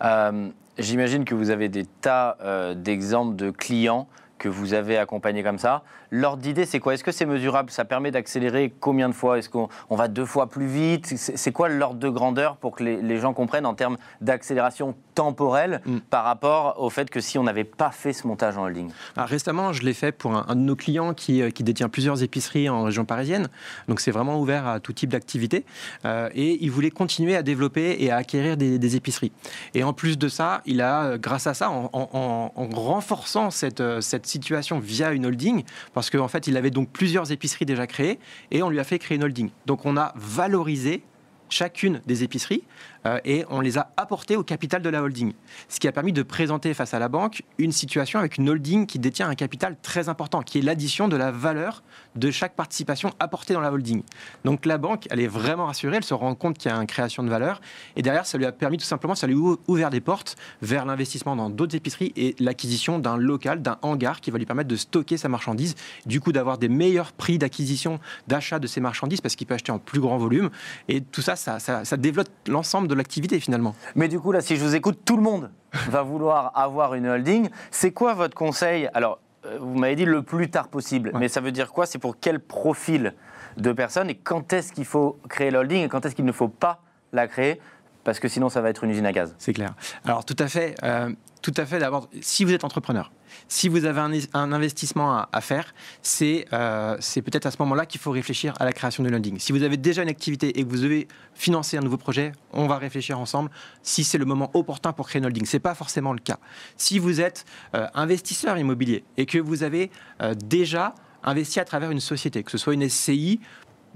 Euh, 0.03 0.49
J'imagine 0.79 1.25
que 1.25 1.35
vous 1.35 1.49
avez 1.49 1.67
des 1.67 1.83
tas 1.83 2.37
euh, 2.41 2.73
d'exemples 2.73 3.35
de 3.35 3.51
clients 3.51 4.07
que 4.39 4.49
vous 4.49 4.73
avez 4.73 4.97
accompagnés 4.97 5.43
comme 5.43 5.59
ça. 5.59 5.83
L'ordre 6.09 6.41
d'idée, 6.41 6.65
c'est 6.65 6.79
quoi? 6.79 6.95
Est-ce 6.95 7.03
que 7.03 7.11
c'est 7.11 7.27
mesurable? 7.27 7.69
Ça 7.69 7.85
permet 7.85 8.09
d'accélérer 8.09 8.73
combien 8.79 9.07
de 9.09 9.13
fois? 9.13 9.37
Est-ce 9.37 9.49
qu'on 9.49 9.69
on 9.91 9.95
va 9.95 10.07
deux 10.07 10.25
fois 10.25 10.49
plus 10.49 10.65
vite? 10.65 11.05
C'est 11.15 11.51
quoi 11.51 11.69
l'ordre 11.69 11.99
de 11.99 12.09
grandeur 12.09 12.55
pour 12.57 12.75
que 12.75 12.83
les, 12.83 13.01
les 13.01 13.17
gens 13.17 13.33
comprennent 13.33 13.67
en 13.67 13.75
termes 13.75 13.97
d'accélération 14.21 14.95
temporelle 15.15 15.81
Mm. 15.85 15.97
par 16.09 16.23
rapport 16.23 16.75
au 16.81 16.89
fait 16.89 17.09
que 17.09 17.19
si 17.19 17.37
on 17.37 17.43
n'avait 17.43 17.63
pas 17.65 17.91
fait 17.91 18.13
ce 18.13 18.25
montage 18.25 18.57
en 18.57 18.63
holding? 18.63 18.89
Alors, 19.15 19.27
récemment, 19.29 19.73
je 19.73 19.83
l'ai 19.83 19.93
fait 19.93 20.11
pour 20.11 20.35
un, 20.35 20.45
un 20.47 20.55
de 20.55 20.61
nos 20.61 20.75
clients 20.75 21.13
qui, 21.13 21.41
euh, 21.41 21.49
qui 21.51 21.63
détient 21.63 21.89
plusieurs 21.89 22.23
épiceries 22.23 22.69
en 22.69 22.83
région 22.83 23.05
parisienne. 23.05 23.49
Donc 23.87 23.99
c'est 23.99 24.11
vraiment 24.11 24.39
ouvert 24.39 24.65
à 24.67 24.79
tout 24.79 24.93
type 24.93 25.09
d'activité. 25.09 25.65
Euh, 26.05 26.29
et 26.33 26.57
il 26.63 26.71
voulait 26.71 26.89
continuer 26.91 27.35
à 27.35 27.43
développer 27.43 27.97
et 27.99 28.11
à 28.11 28.15
acquérir 28.17 28.55
des, 28.57 28.79
des 28.79 28.95
épiceries. 28.95 29.31
Et 29.73 29.83
en 29.83 29.91
plus 29.93 30.17
de 30.17 30.27
ça, 30.29 30.61
il 30.65 30.81
a, 30.81 31.03
euh, 31.03 31.17
grâce 31.17 31.47
à 31.47 31.53
ça, 31.53 31.69
en, 31.69 31.89
en- 31.93 32.09
en- 32.13 32.51
en 32.55 32.65
renforçant 32.79 33.51
cette, 33.51 33.83
cette 34.01 34.25
situation 34.29 34.79
via 34.79 35.11
une 35.11 35.25
holding, 35.25 35.63
parce 35.93 36.09
qu'en 36.09 36.27
fait, 36.27 36.47
il 36.47 36.55
avait 36.57 36.71
donc 36.71 36.89
plusieurs 36.89 37.31
épiceries 37.31 37.65
déjà 37.65 37.87
créées, 37.87 38.19
et 38.51 38.63
on 38.63 38.69
lui 38.69 38.79
a 38.79 38.83
fait 38.83 38.99
créer 38.99 39.17
une 39.17 39.23
holding. 39.23 39.49
Donc 39.65 39.85
on 39.85 39.97
a 39.97 40.13
valorisé 40.15 41.03
chacune 41.49 42.01
des 42.05 42.23
épiceries 42.23 42.63
euh, 43.05 43.19
et 43.25 43.45
on 43.49 43.61
les 43.61 43.77
a 43.77 43.91
apportées 43.97 44.35
au 44.35 44.43
capital 44.43 44.81
de 44.81 44.89
la 44.89 45.01
holding. 45.01 45.33
Ce 45.67 45.79
qui 45.79 45.87
a 45.87 45.91
permis 45.91 46.13
de 46.13 46.23
présenter 46.23 46.73
face 46.73 46.93
à 46.93 46.99
la 46.99 47.07
banque 47.09 47.43
une 47.57 47.71
situation 47.71 48.19
avec 48.19 48.37
une 48.37 48.49
holding 48.49 48.85
qui 48.85 48.99
détient 48.99 49.29
un 49.29 49.35
capital 49.35 49.75
très 49.81 50.09
important, 50.09 50.41
qui 50.41 50.59
est 50.59 50.61
l'addition 50.61 51.07
de 51.07 51.15
la 51.15 51.31
valeur 51.31 51.83
de 52.15 52.31
chaque 52.31 52.55
participation 52.55 53.11
apportée 53.19 53.53
dans 53.53 53.61
la 53.61 53.71
holding. 53.71 54.03
Donc 54.43 54.65
la 54.65 54.77
banque, 54.77 55.07
elle 55.11 55.19
est 55.19 55.27
vraiment 55.27 55.67
rassurée, 55.67 55.97
elle 55.97 56.03
se 56.03 56.13
rend 56.13 56.35
compte 56.35 56.57
qu'il 56.57 56.71
y 56.71 56.73
a 56.73 56.77
une 56.77 56.87
création 56.87 57.23
de 57.23 57.29
valeur 57.29 57.61
et 57.95 58.01
derrière, 58.01 58.25
ça 58.25 58.37
lui 58.37 58.45
a 58.45 58.51
permis 58.51 58.77
tout 58.77 58.85
simplement, 58.85 59.15
ça 59.15 59.27
lui 59.27 59.35
a 59.35 59.55
ouvert 59.67 59.89
des 59.89 60.01
portes 60.01 60.35
vers 60.61 60.85
l'investissement 60.85 61.35
dans 61.35 61.49
d'autres 61.49 61.75
épiceries 61.75 62.11
et 62.15 62.35
l'acquisition 62.39 62.99
d'un 62.99 63.15
local, 63.17 63.61
d'un 63.61 63.77
hangar 63.81 64.19
qui 64.21 64.31
va 64.31 64.37
lui 64.37 64.45
permettre 64.45 64.69
de 64.69 64.75
stocker 64.75 65.17
sa 65.17 65.29
marchandise, 65.29 65.75
du 66.05 66.19
coup 66.19 66.31
d'avoir 66.31 66.57
des 66.57 66.69
meilleurs 66.69 67.13
prix 67.13 67.37
d'acquisition, 67.37 67.99
d'achat 68.27 68.59
de 68.59 68.67
ces 68.67 68.81
marchandises 68.81 69.21
parce 69.21 69.35
qu'il 69.35 69.47
peut 69.47 69.53
acheter 69.53 69.71
en 69.71 69.79
plus 69.79 69.99
grand 70.01 70.17
volume 70.17 70.49
et 70.87 71.01
tout 71.01 71.21
ça- 71.21 71.35
ça 71.35 71.97
développe 71.97 72.27
l'ensemble 72.47 72.88
de 72.89 72.95
l'activité 72.95 73.39
finalement. 73.39 73.75
Mais 73.95 74.07
du 74.09 74.19
coup, 74.19 74.31
là, 74.33 74.41
si 74.41 74.57
je 74.57 74.63
vous 74.63 74.75
écoute, 74.75 74.99
tout 75.05 75.15
le 75.15 75.23
monde 75.23 75.49
va 75.89 76.01
vouloir 76.01 76.51
avoir 76.57 76.93
une 76.95 77.07
holding. 77.07 77.49
C'est 77.71 77.91
quoi 77.91 78.13
votre 78.13 78.35
conseil? 78.35 78.89
Alors, 78.93 79.19
euh, 79.45 79.57
vous 79.61 79.77
m'avez 79.77 79.95
dit 79.95 80.05
le 80.05 80.21
plus 80.23 80.49
tard 80.49 80.67
possible, 80.67 81.11
Ouais. 81.13 81.19
mais 81.19 81.27
ça 81.29 81.39
veut 81.39 81.51
dire 81.53 81.71
quoi? 81.71 81.85
C'est 81.85 81.99
pour 81.99 82.17
quel 82.19 82.39
profil 82.41 83.13
de 83.57 83.71
personnes? 83.71 84.09
Et 84.09 84.15
quand 84.15 84.51
est-ce 84.51 84.73
qu'il 84.73 84.85
faut 84.85 85.17
créer 85.29 85.51
la 85.51 85.59
holding 85.59 85.85
et 85.85 85.87
quand 85.89 86.05
est-ce 86.05 86.15
qu'il 86.15 86.25
ne 86.25 86.31
faut 86.33 86.49
pas 86.49 86.81
la 87.13 87.27
créer? 87.27 87.61
Parce 88.03 88.19
que 88.19 88.27
sinon, 88.27 88.49
ça 88.49 88.61
va 88.61 88.69
être 88.69 88.83
une 88.83 88.89
usine 88.91 89.05
à 89.05 89.11
gaz. 89.11 89.35
C'est 89.37 89.53
clair. 89.53 89.73
Alors 90.05 90.25
tout 90.25 90.35
à 90.39 90.47
fait, 90.47 90.75
euh, 90.83 91.09
tout 91.41 91.53
à 91.55 91.65
fait. 91.65 91.79
D'abord, 91.79 92.09
si 92.21 92.43
vous 92.43 92.51
êtes 92.51 92.63
entrepreneur, 92.63 93.11
si 93.47 93.69
vous 93.69 93.85
avez 93.85 94.01
un, 94.01 94.11
un 94.33 94.51
investissement 94.51 95.25
à, 95.31 95.41
faire, 95.41 95.73
c'est 96.01 96.45
euh, 96.53 96.97
peut-être 96.97 97.45
à 97.45 97.51
ce 97.51 97.57
moment-là 97.59 97.85
qu'il 97.85 98.01
faut 98.01 98.11
réfléchir 98.11 98.53
à 98.59 98.65
la 98.65 98.73
création 98.73 99.03
de 99.03 99.09
holding. 99.09 99.39
Si 99.39 99.51
vous 99.51 99.63
avez 99.63 99.77
déjà 99.77 100.03
une 100.03 100.09
activité 100.09 100.59
et 100.59 100.63
que 100.63 100.69
vous 100.69 100.81
devez 100.81 101.07
financer 101.33 101.77
un 101.77 101.81
nouveau 101.81 101.97
projet, 101.97 102.33
on 102.51 102.67
va 102.67 102.77
réfléchir 102.77 103.19
ensemble 103.19 103.49
si 103.83 104.03
c'est 104.03 104.17
le 104.17 104.25
moment 104.25 104.51
opportun 104.53 104.91
pour 104.91 105.07
créer 105.07 105.19
une 105.19 105.25
holding. 105.25 105.45
C'est 105.45 105.59
pas 105.59 105.75
forcément 105.75 106.13
le 106.13 106.19
cas. 106.19 106.39
Si 106.75 106.99
vous 106.99 107.21
êtes 107.21 107.45
euh, 107.75 107.87
investisseur 107.93 108.57
immobilier 108.57 109.03
et 109.17 109.25
que 109.25 109.37
vous 109.37 109.63
avez 109.63 109.91
euh, 110.21 110.33
déjà 110.33 110.93
investi 111.23 111.59
à 111.59 111.65
travers 111.65 111.91
une 111.91 111.99
société, 111.99 112.43
que 112.43 112.51
ce 112.51 112.57
soit 112.57 112.73
une 112.73 112.87
SCI 112.87 113.39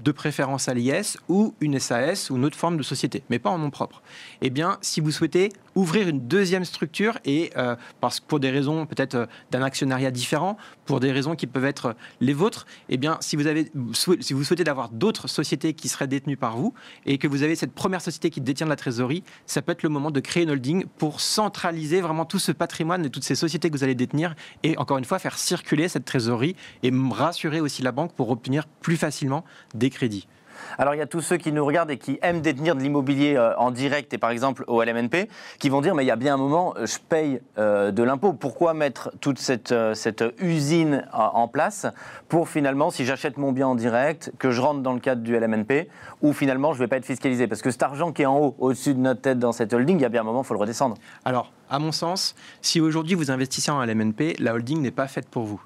de 0.00 0.12
préférence 0.12 0.68
à 0.68 0.74
l'IS 0.74 1.16
ou 1.28 1.54
une 1.60 1.78
SAS 1.78 2.30
ou 2.30 2.36
une 2.36 2.44
autre 2.44 2.56
forme 2.56 2.76
de 2.76 2.82
société, 2.82 3.22
mais 3.30 3.38
pas 3.38 3.50
en 3.50 3.58
nom 3.58 3.70
propre. 3.70 4.02
Eh 4.42 4.50
bien, 4.50 4.78
si 4.80 5.00
vous 5.00 5.10
souhaitez 5.10 5.52
ouvrir 5.74 6.08
une 6.08 6.20
deuxième 6.26 6.64
structure 6.64 7.18
et 7.24 7.50
euh, 7.56 7.76
parce 8.00 8.20
que 8.20 8.26
pour 8.26 8.40
des 8.40 8.50
raisons 8.50 8.86
peut-être 8.86 9.14
euh, 9.14 9.26
d'un 9.50 9.62
actionnariat 9.62 10.10
différent, 10.10 10.56
pour 10.86 11.00
des 11.00 11.12
raisons 11.12 11.34
qui 11.34 11.46
peuvent 11.46 11.64
être 11.64 11.86
euh, 11.86 11.92
les 12.20 12.32
vôtres, 12.32 12.66
eh 12.88 12.96
bien, 12.96 13.18
si 13.20 13.36
vous 13.36 13.46
avez 13.46 13.70
si 13.92 14.32
vous 14.32 14.44
souhaitez 14.44 14.64
d'avoir 14.64 14.88
d'autres 14.88 15.28
sociétés 15.28 15.74
qui 15.74 15.88
seraient 15.88 16.06
détenues 16.06 16.36
par 16.36 16.56
vous 16.56 16.74
et 17.06 17.18
que 17.18 17.26
vous 17.26 17.42
avez 17.42 17.56
cette 17.56 17.72
première 17.72 18.00
société 18.00 18.30
qui 18.30 18.40
détient 18.40 18.66
de 18.66 18.70
la 18.70 18.76
trésorerie, 18.76 19.24
ça 19.46 19.62
peut 19.62 19.72
être 19.72 19.82
le 19.82 19.88
moment 19.88 20.10
de 20.10 20.20
créer 20.20 20.44
une 20.44 20.50
holding 20.50 20.86
pour 20.98 21.20
centraliser 21.20 22.00
vraiment 22.00 22.24
tout 22.24 22.38
ce 22.38 22.52
patrimoine 22.52 23.04
et 23.04 23.10
toutes 23.10 23.24
ces 23.24 23.34
sociétés 23.34 23.70
que 23.70 23.76
vous 23.76 23.84
allez 23.84 23.94
détenir 23.94 24.34
et 24.62 24.76
encore 24.78 24.98
une 24.98 25.04
fois 25.04 25.18
faire 25.18 25.38
circuler 25.38 25.88
cette 25.88 26.04
trésorerie 26.04 26.56
et 26.82 26.90
rassurer 27.10 27.60
aussi 27.60 27.82
la 27.82 27.92
banque 27.92 28.12
pour 28.12 28.30
obtenir 28.30 28.66
plus 28.66 28.96
facilement 28.96 29.44
des 29.74 29.90
crédits. 29.90 30.26
Alors, 30.78 30.94
il 30.94 30.98
y 30.98 31.02
a 31.02 31.06
tous 31.06 31.20
ceux 31.20 31.36
qui 31.36 31.52
nous 31.52 31.64
regardent 31.64 31.90
et 31.90 31.98
qui 31.98 32.18
aiment 32.22 32.40
détenir 32.40 32.74
de 32.74 32.80
l'immobilier 32.80 33.36
euh, 33.36 33.56
en 33.56 33.70
direct 33.70 34.12
et 34.14 34.18
par 34.18 34.30
exemple 34.30 34.64
au 34.66 34.82
LMNP, 34.82 35.28
qui 35.58 35.68
vont 35.68 35.80
dire 35.80 35.94
Mais 35.94 36.04
il 36.04 36.08
y 36.08 36.10
a 36.10 36.16
bien 36.16 36.34
un 36.34 36.38
moment, 36.38 36.74
euh, 36.76 36.86
je 36.86 36.98
paye 36.98 37.40
euh, 37.58 37.90
de 37.90 38.02
l'impôt. 38.02 38.32
Pourquoi 38.32 38.74
mettre 38.74 39.10
toute 39.20 39.38
cette, 39.38 39.74
cette 39.94 40.24
usine 40.38 41.06
en 41.12 41.48
place 41.48 41.86
pour 42.28 42.48
finalement, 42.48 42.90
si 42.90 43.04
j'achète 43.04 43.36
mon 43.36 43.52
bien 43.52 43.68
en 43.68 43.74
direct, 43.74 44.32
que 44.38 44.50
je 44.50 44.60
rentre 44.60 44.80
dans 44.80 44.92
le 44.92 45.00
cadre 45.00 45.22
du 45.22 45.38
LMNP, 45.38 45.88
ou 46.22 46.32
finalement 46.32 46.72
je 46.72 46.78
ne 46.78 46.84
vais 46.84 46.88
pas 46.88 46.96
être 46.96 47.06
fiscalisé? 47.06 47.46
Parce 47.46 47.62
que 47.62 47.70
cet 47.70 47.82
argent 47.82 48.12
qui 48.12 48.22
est 48.22 48.26
en 48.26 48.38
haut, 48.38 48.56
au-dessus 48.58 48.94
de 48.94 49.00
notre 49.00 49.20
tête 49.20 49.38
dans 49.38 49.52
cette 49.52 49.72
holding, 49.72 49.98
il 49.98 50.02
y 50.02 50.06
a 50.06 50.08
bien 50.08 50.22
un 50.22 50.24
moment, 50.24 50.42
il 50.42 50.46
faut 50.46 50.54
le 50.54 50.60
redescendre. 50.60 50.96
Alors, 51.24 51.52
à 51.70 51.78
mon 51.78 51.92
sens, 51.92 52.34
si 52.60 52.80
aujourd'hui 52.80 53.14
vous 53.14 53.30
investissez 53.30 53.70
en 53.70 53.84
LMNP, 53.84 54.36
la 54.38 54.54
holding 54.54 54.80
n'est 54.80 54.90
pas 54.90 55.08
faite 55.08 55.28
pour 55.28 55.44
vous. 55.44 55.62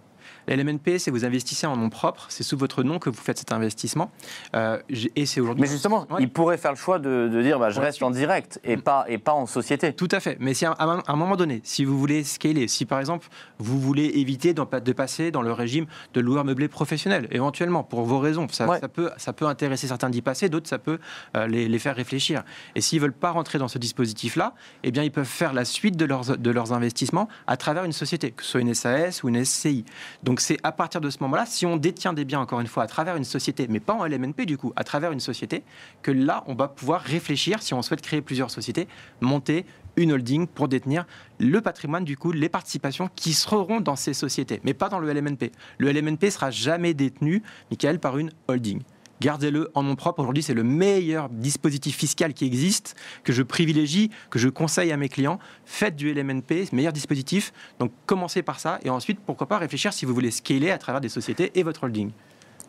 La 0.48 0.56
LMNP, 0.56 0.98
c'est 0.98 1.10
vous 1.10 1.24
investissez 1.26 1.66
en 1.66 1.76
nom 1.76 1.90
propre, 1.90 2.26
c'est 2.30 2.42
sous 2.42 2.56
votre 2.56 2.82
nom 2.82 2.98
que 2.98 3.10
vous 3.10 3.20
faites 3.20 3.38
cet 3.38 3.52
investissement. 3.52 4.10
Euh, 4.56 4.78
et 5.14 5.26
c'est 5.26 5.40
aujourd'hui. 5.40 5.62
Mais 5.62 5.68
justement, 5.68 6.06
Ouais. 6.10 6.18
il 6.20 6.30
pourrait 6.30 6.56
faire 6.56 6.70
le 6.72 6.76
choix 6.78 6.98
de, 6.98 7.28
de 7.30 7.42
dire 7.42 7.58
bah, 7.58 7.68
Je 7.70 7.78
Ouais. 7.78 7.84
reste 7.86 8.02
en 8.02 8.10
direct 8.10 8.58
et, 8.64 8.76
pas, 8.78 9.04
et 9.08 9.18
pas 9.18 9.32
en 9.34 9.46
société. 9.46 9.92
Tout 9.92 10.08
à 10.10 10.20
fait. 10.20 10.38
Mais 10.40 10.54
si 10.54 10.64
à 10.64 10.74
un, 10.78 10.98
à 11.00 11.02
un 11.12 11.16
moment 11.16 11.36
donné, 11.36 11.60
si 11.64 11.84
vous 11.84 11.98
voulez 11.98 12.24
scaler, 12.24 12.66
si 12.66 12.86
par 12.86 12.98
exemple 12.98 13.28
vous 13.58 13.78
voulez 13.78 14.06
éviter 14.14 14.54
de 14.54 14.92
passer 14.92 15.30
dans 15.30 15.42
le 15.42 15.52
régime 15.52 15.86
de 16.14 16.20
loueur 16.20 16.44
meublé 16.44 16.66
professionnel, 16.68 17.28
éventuellement 17.30 17.84
pour 17.84 18.02
vos 18.02 18.18
raisons, 18.18 18.46
ça, 18.50 18.66
Ouais. 18.66 18.80
ça 18.80 18.88
peut, 18.88 19.10
ça 19.18 19.32
peut 19.34 19.46
intéresser 19.46 19.86
certains 19.86 20.08
d'y 20.10 20.22
passer, 20.22 20.48
d'autres 20.48 20.68
ça 20.68 20.78
peut 20.78 20.98
euh, 21.36 21.46
les, 21.46 21.68
les 21.68 21.78
faire 21.78 21.94
réfléchir. 21.94 22.42
Et 22.74 22.80
s'ils 22.80 23.00
veulent 23.00 23.12
pas 23.12 23.30
rentrer 23.30 23.58
dans 23.58 23.68
ce 23.68 23.78
dispositif-là, 23.78 24.54
eh 24.82 24.90
bien 24.90 25.02
ils 25.02 25.12
peuvent 25.12 25.26
faire 25.26 25.52
la 25.52 25.64
suite 25.66 25.96
de 25.96 26.06
leurs, 26.06 26.38
de 26.38 26.50
leurs 26.50 26.72
investissements 26.72 27.28
à 27.46 27.56
travers 27.58 27.84
une 27.84 27.92
société, 27.92 28.30
que 28.30 28.42
ce 28.42 28.52
soit 28.52 28.60
une 28.60 28.72
SAS 28.74 29.22
ou 29.22 29.28
une 29.28 29.44
SCI. 29.44 29.84
Donc 30.22 30.38
c'est 30.40 30.59
à 30.62 30.73
partir 30.73 31.00
de 31.00 31.11
ce 31.11 31.18
moment-là, 31.21 31.47
si 31.47 31.66
on 31.66 31.76
détient 31.76 32.12
des 32.12 32.25
biens 32.25 32.40
encore 32.40 32.61
une 32.61 32.66
fois 32.66 32.83
à 32.83 32.87
travers 32.87 33.16
une 33.16 33.25
société, 33.25 33.66
mais 33.68 33.80
pas 33.80 33.95
en 33.95 34.04
LMNP 34.04 34.47
du 34.47 34.59
coup, 34.59 34.73
à 34.76 34.85
travers 34.85 35.12
une 35.12 35.21
société, 35.21 35.64
que 36.02 36.11
là 36.11 36.45
on 36.47 36.54
va 36.54 36.68
pouvoir 36.68 37.00
réfléchir 37.00 37.62
si 37.62 37.75
on 37.75 37.83
souhaite 37.83 38.02
créer 38.02 38.23
plusieurs 38.23 38.50
sociétés, 38.50 38.88
monter 39.21 39.66
une 39.97 40.12
holding 40.12 40.47
pour 40.47 40.68
détenir 40.68 41.07
le 41.38 41.61
patrimoine, 41.61 42.04
du 42.04 42.16
coup, 42.16 42.33
les 42.33 42.49
participations 42.49 43.11
qui 43.14 43.33
seront 43.33 43.80
dans 43.80 43.97
ces 43.97 44.14
sociétés, 44.14 44.61
mais 44.64 44.75
pas 44.75 44.88
dans 44.88 45.00
le 45.00 45.12
LMNP. 45.12 45.50
Le 45.78 45.92
LMNP 45.92 46.30
sera 46.30 46.50
jamais 46.50 46.95
détenu, 46.95 47.42
Michael, 47.71 47.99
par 47.99 48.18
une 48.18 48.30
holding. 48.47 48.83
Gardez-le 49.20 49.70
en 49.75 49.82
nom 49.82 49.96
propre. 49.96 50.20
Aujourd'hui, 50.20 50.42
c'est 50.42 50.54
le 50.54 50.62
meilleur 50.62 51.28
dispositif 51.28 51.96
fiscal 51.96 52.34
qui 52.34 52.46
existe, 52.46 52.94
que 53.25 53.32
je 53.32 53.42
privilégie, 53.42 54.10
que 54.30 54.38
je 54.38 54.48
conseille 54.48 54.92
à 54.92 54.96
mes 54.96 55.08
clients. 55.08 55.38
Faites 55.64 55.96
du 55.96 56.12
LMNP, 56.14 56.68
meilleur 56.72 56.92
dispositif. 56.92 57.52
Donc, 57.80 57.90
commencez 58.06 58.42
par 58.42 58.60
ça. 58.60 58.78
Et 58.84 58.90
ensuite, 58.90 59.18
pourquoi 59.25 59.46
pas 59.48 59.58
réfléchir 59.58 59.92
si 59.92 60.04
vous 60.06 60.14
voulez 60.14 60.30
scaler 60.30 60.70
à 60.70 60.78
travers 60.78 61.00
des 61.00 61.08
sociétés 61.08 61.50
et 61.54 61.62
votre 61.62 61.84
holding. 61.84 62.10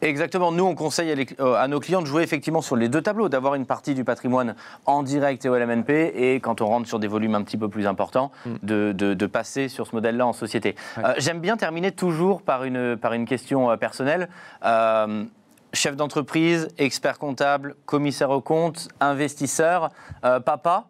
Exactement. 0.01 0.53
Nous, 0.53 0.63
on 0.63 0.75
conseille 0.75 1.12
à, 1.12 1.15
les- 1.15 1.27
euh, 1.41 1.56
à 1.56 1.68
nos 1.68 1.82
clients 1.82 2.01
de 2.01 2.06
jouer 2.08 2.24
effectivement 2.24 2.62
sur 2.62 2.77
les 2.77 2.88
deux 2.88 3.01
tableaux, 3.01 3.27
d'avoir 3.27 3.56
une 3.56 3.65
partie 3.65 3.94
du 3.94 4.06
patrimoine 4.06 4.56
en 4.86 5.03
direct 5.03 5.44
et 5.46 5.50
au 5.50 5.56
LMNP, 5.58 5.89
et 6.15 6.39
quand 6.39 6.62
on 6.62 6.68
rentre 6.68 6.88
sur 6.88 7.00
des 7.00 7.08
volumes 7.08 7.36
un 7.36 7.44
petit 7.44 7.58
peu 7.58 7.68
plus 7.68 7.86
importants, 7.86 8.32
Mm. 8.46 8.50
de, 8.63 8.91
de- 8.94 9.13
de 9.13 9.25
passer 9.25 9.68
sur 9.68 9.86
ce 9.86 9.94
modèle-là 9.96 10.25
en 10.25 10.32
société. 10.32 10.75
Ouais. 10.98 11.03
Euh, 11.06 11.13
J'aime 11.18 11.41
bien 11.41 11.58
terminer 11.58 11.91
toujours 11.91 12.41
par 12.44 12.63
une, 12.63 12.96
par 12.96 13.12
une 13.12 13.25
question 13.25 13.70
euh, 13.72 13.75
personnelle. 13.75 14.29
Euh, 14.63 15.25
chef 15.74 15.96
d'entreprise, 15.96 16.68
expert 16.78 17.20
comptable, 17.20 17.76
commissaire 17.86 18.30
aux 18.30 18.42
comptes, 18.42 18.90
investisseur, 19.00 19.92
euh, 20.24 20.40
papa, 20.40 20.88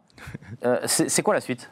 euh, 0.66 0.80
c'est 0.86 1.10
c'est 1.10 1.22
quoi 1.22 1.34
la 1.34 1.42
suite? 1.42 1.70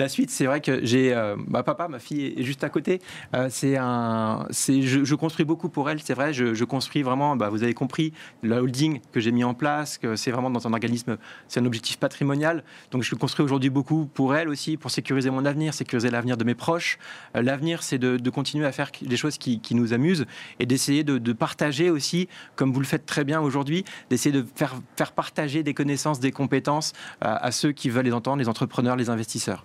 La 0.00 0.08
suite, 0.08 0.30
c'est 0.30 0.46
vrai 0.46 0.60
que 0.60 0.84
j'ai 0.84 1.12
euh, 1.12 1.36
ma 1.46 1.62
papa, 1.62 1.86
ma 1.86 1.98
fille 1.98 2.34
est 2.36 2.42
juste 2.42 2.64
à 2.64 2.70
côté. 2.70 3.00
Euh, 3.34 3.48
c'est 3.50 3.76
un, 3.76 4.46
c'est, 4.50 4.82
je, 4.82 5.14
construis 5.14 5.44
beaucoup 5.44 5.68
pour 5.68 5.90
elle. 5.90 6.00
C'est 6.02 6.14
vrai, 6.14 6.32
je, 6.32 6.64
construis 6.64 7.02
vraiment. 7.02 7.36
Bah, 7.36 7.50
vous 7.50 7.62
avez 7.62 7.74
compris 7.74 8.12
la 8.42 8.62
holding 8.62 9.00
que 9.12 9.20
j'ai 9.20 9.30
mis 9.30 9.44
en 9.44 9.54
place, 9.54 9.98
que 9.98 10.16
c'est 10.16 10.30
vraiment 10.30 10.50
dans 10.50 10.66
un 10.66 10.72
organisme, 10.72 11.18
c'est 11.48 11.60
un 11.60 11.66
objectif 11.66 11.98
patrimonial. 11.98 12.64
Donc 12.90 13.02
je 13.02 13.14
construis 13.14 13.44
aujourd'hui 13.44 13.70
beaucoup 13.70 14.06
pour 14.06 14.34
elle 14.34 14.48
aussi, 14.48 14.76
pour 14.76 14.90
sécuriser 14.90 15.30
mon 15.30 15.44
avenir, 15.44 15.74
sécuriser 15.74 16.10
l'avenir 16.10 16.36
de 16.36 16.44
mes 16.44 16.54
proches. 16.54 16.98
Euh, 17.36 17.42
l'avenir, 17.42 17.82
c'est 17.82 17.98
de, 17.98 18.30
continuer 18.30 18.64
à 18.64 18.72
faire 18.72 18.90
des 19.02 19.16
choses 19.16 19.36
qui, 19.36 19.60
nous 19.72 19.92
amusent 19.92 20.24
et 20.58 20.66
d'essayer 20.66 21.04
de, 21.04 21.32
partager 21.32 21.90
aussi, 21.90 22.28
comme 22.56 22.72
vous 22.72 22.80
le 22.80 22.86
faites 22.86 23.06
très 23.06 23.24
bien 23.24 23.40
aujourd'hui, 23.40 23.84
d'essayer 24.08 24.32
de 24.32 24.44
faire, 24.54 24.74
faire 24.96 25.12
partager 25.12 25.62
des 25.62 25.74
connaissances, 25.74 26.20
des 26.20 26.32
compétences 26.32 26.92
à, 27.20 27.50
ceux 27.50 27.72
qui 27.72 27.90
veulent 27.90 28.06
les 28.06 28.12
entendre, 28.12 28.38
les 28.38 28.48
entrepreneurs, 28.48 28.96
les 28.96 29.10
investisseurs. 29.10 29.64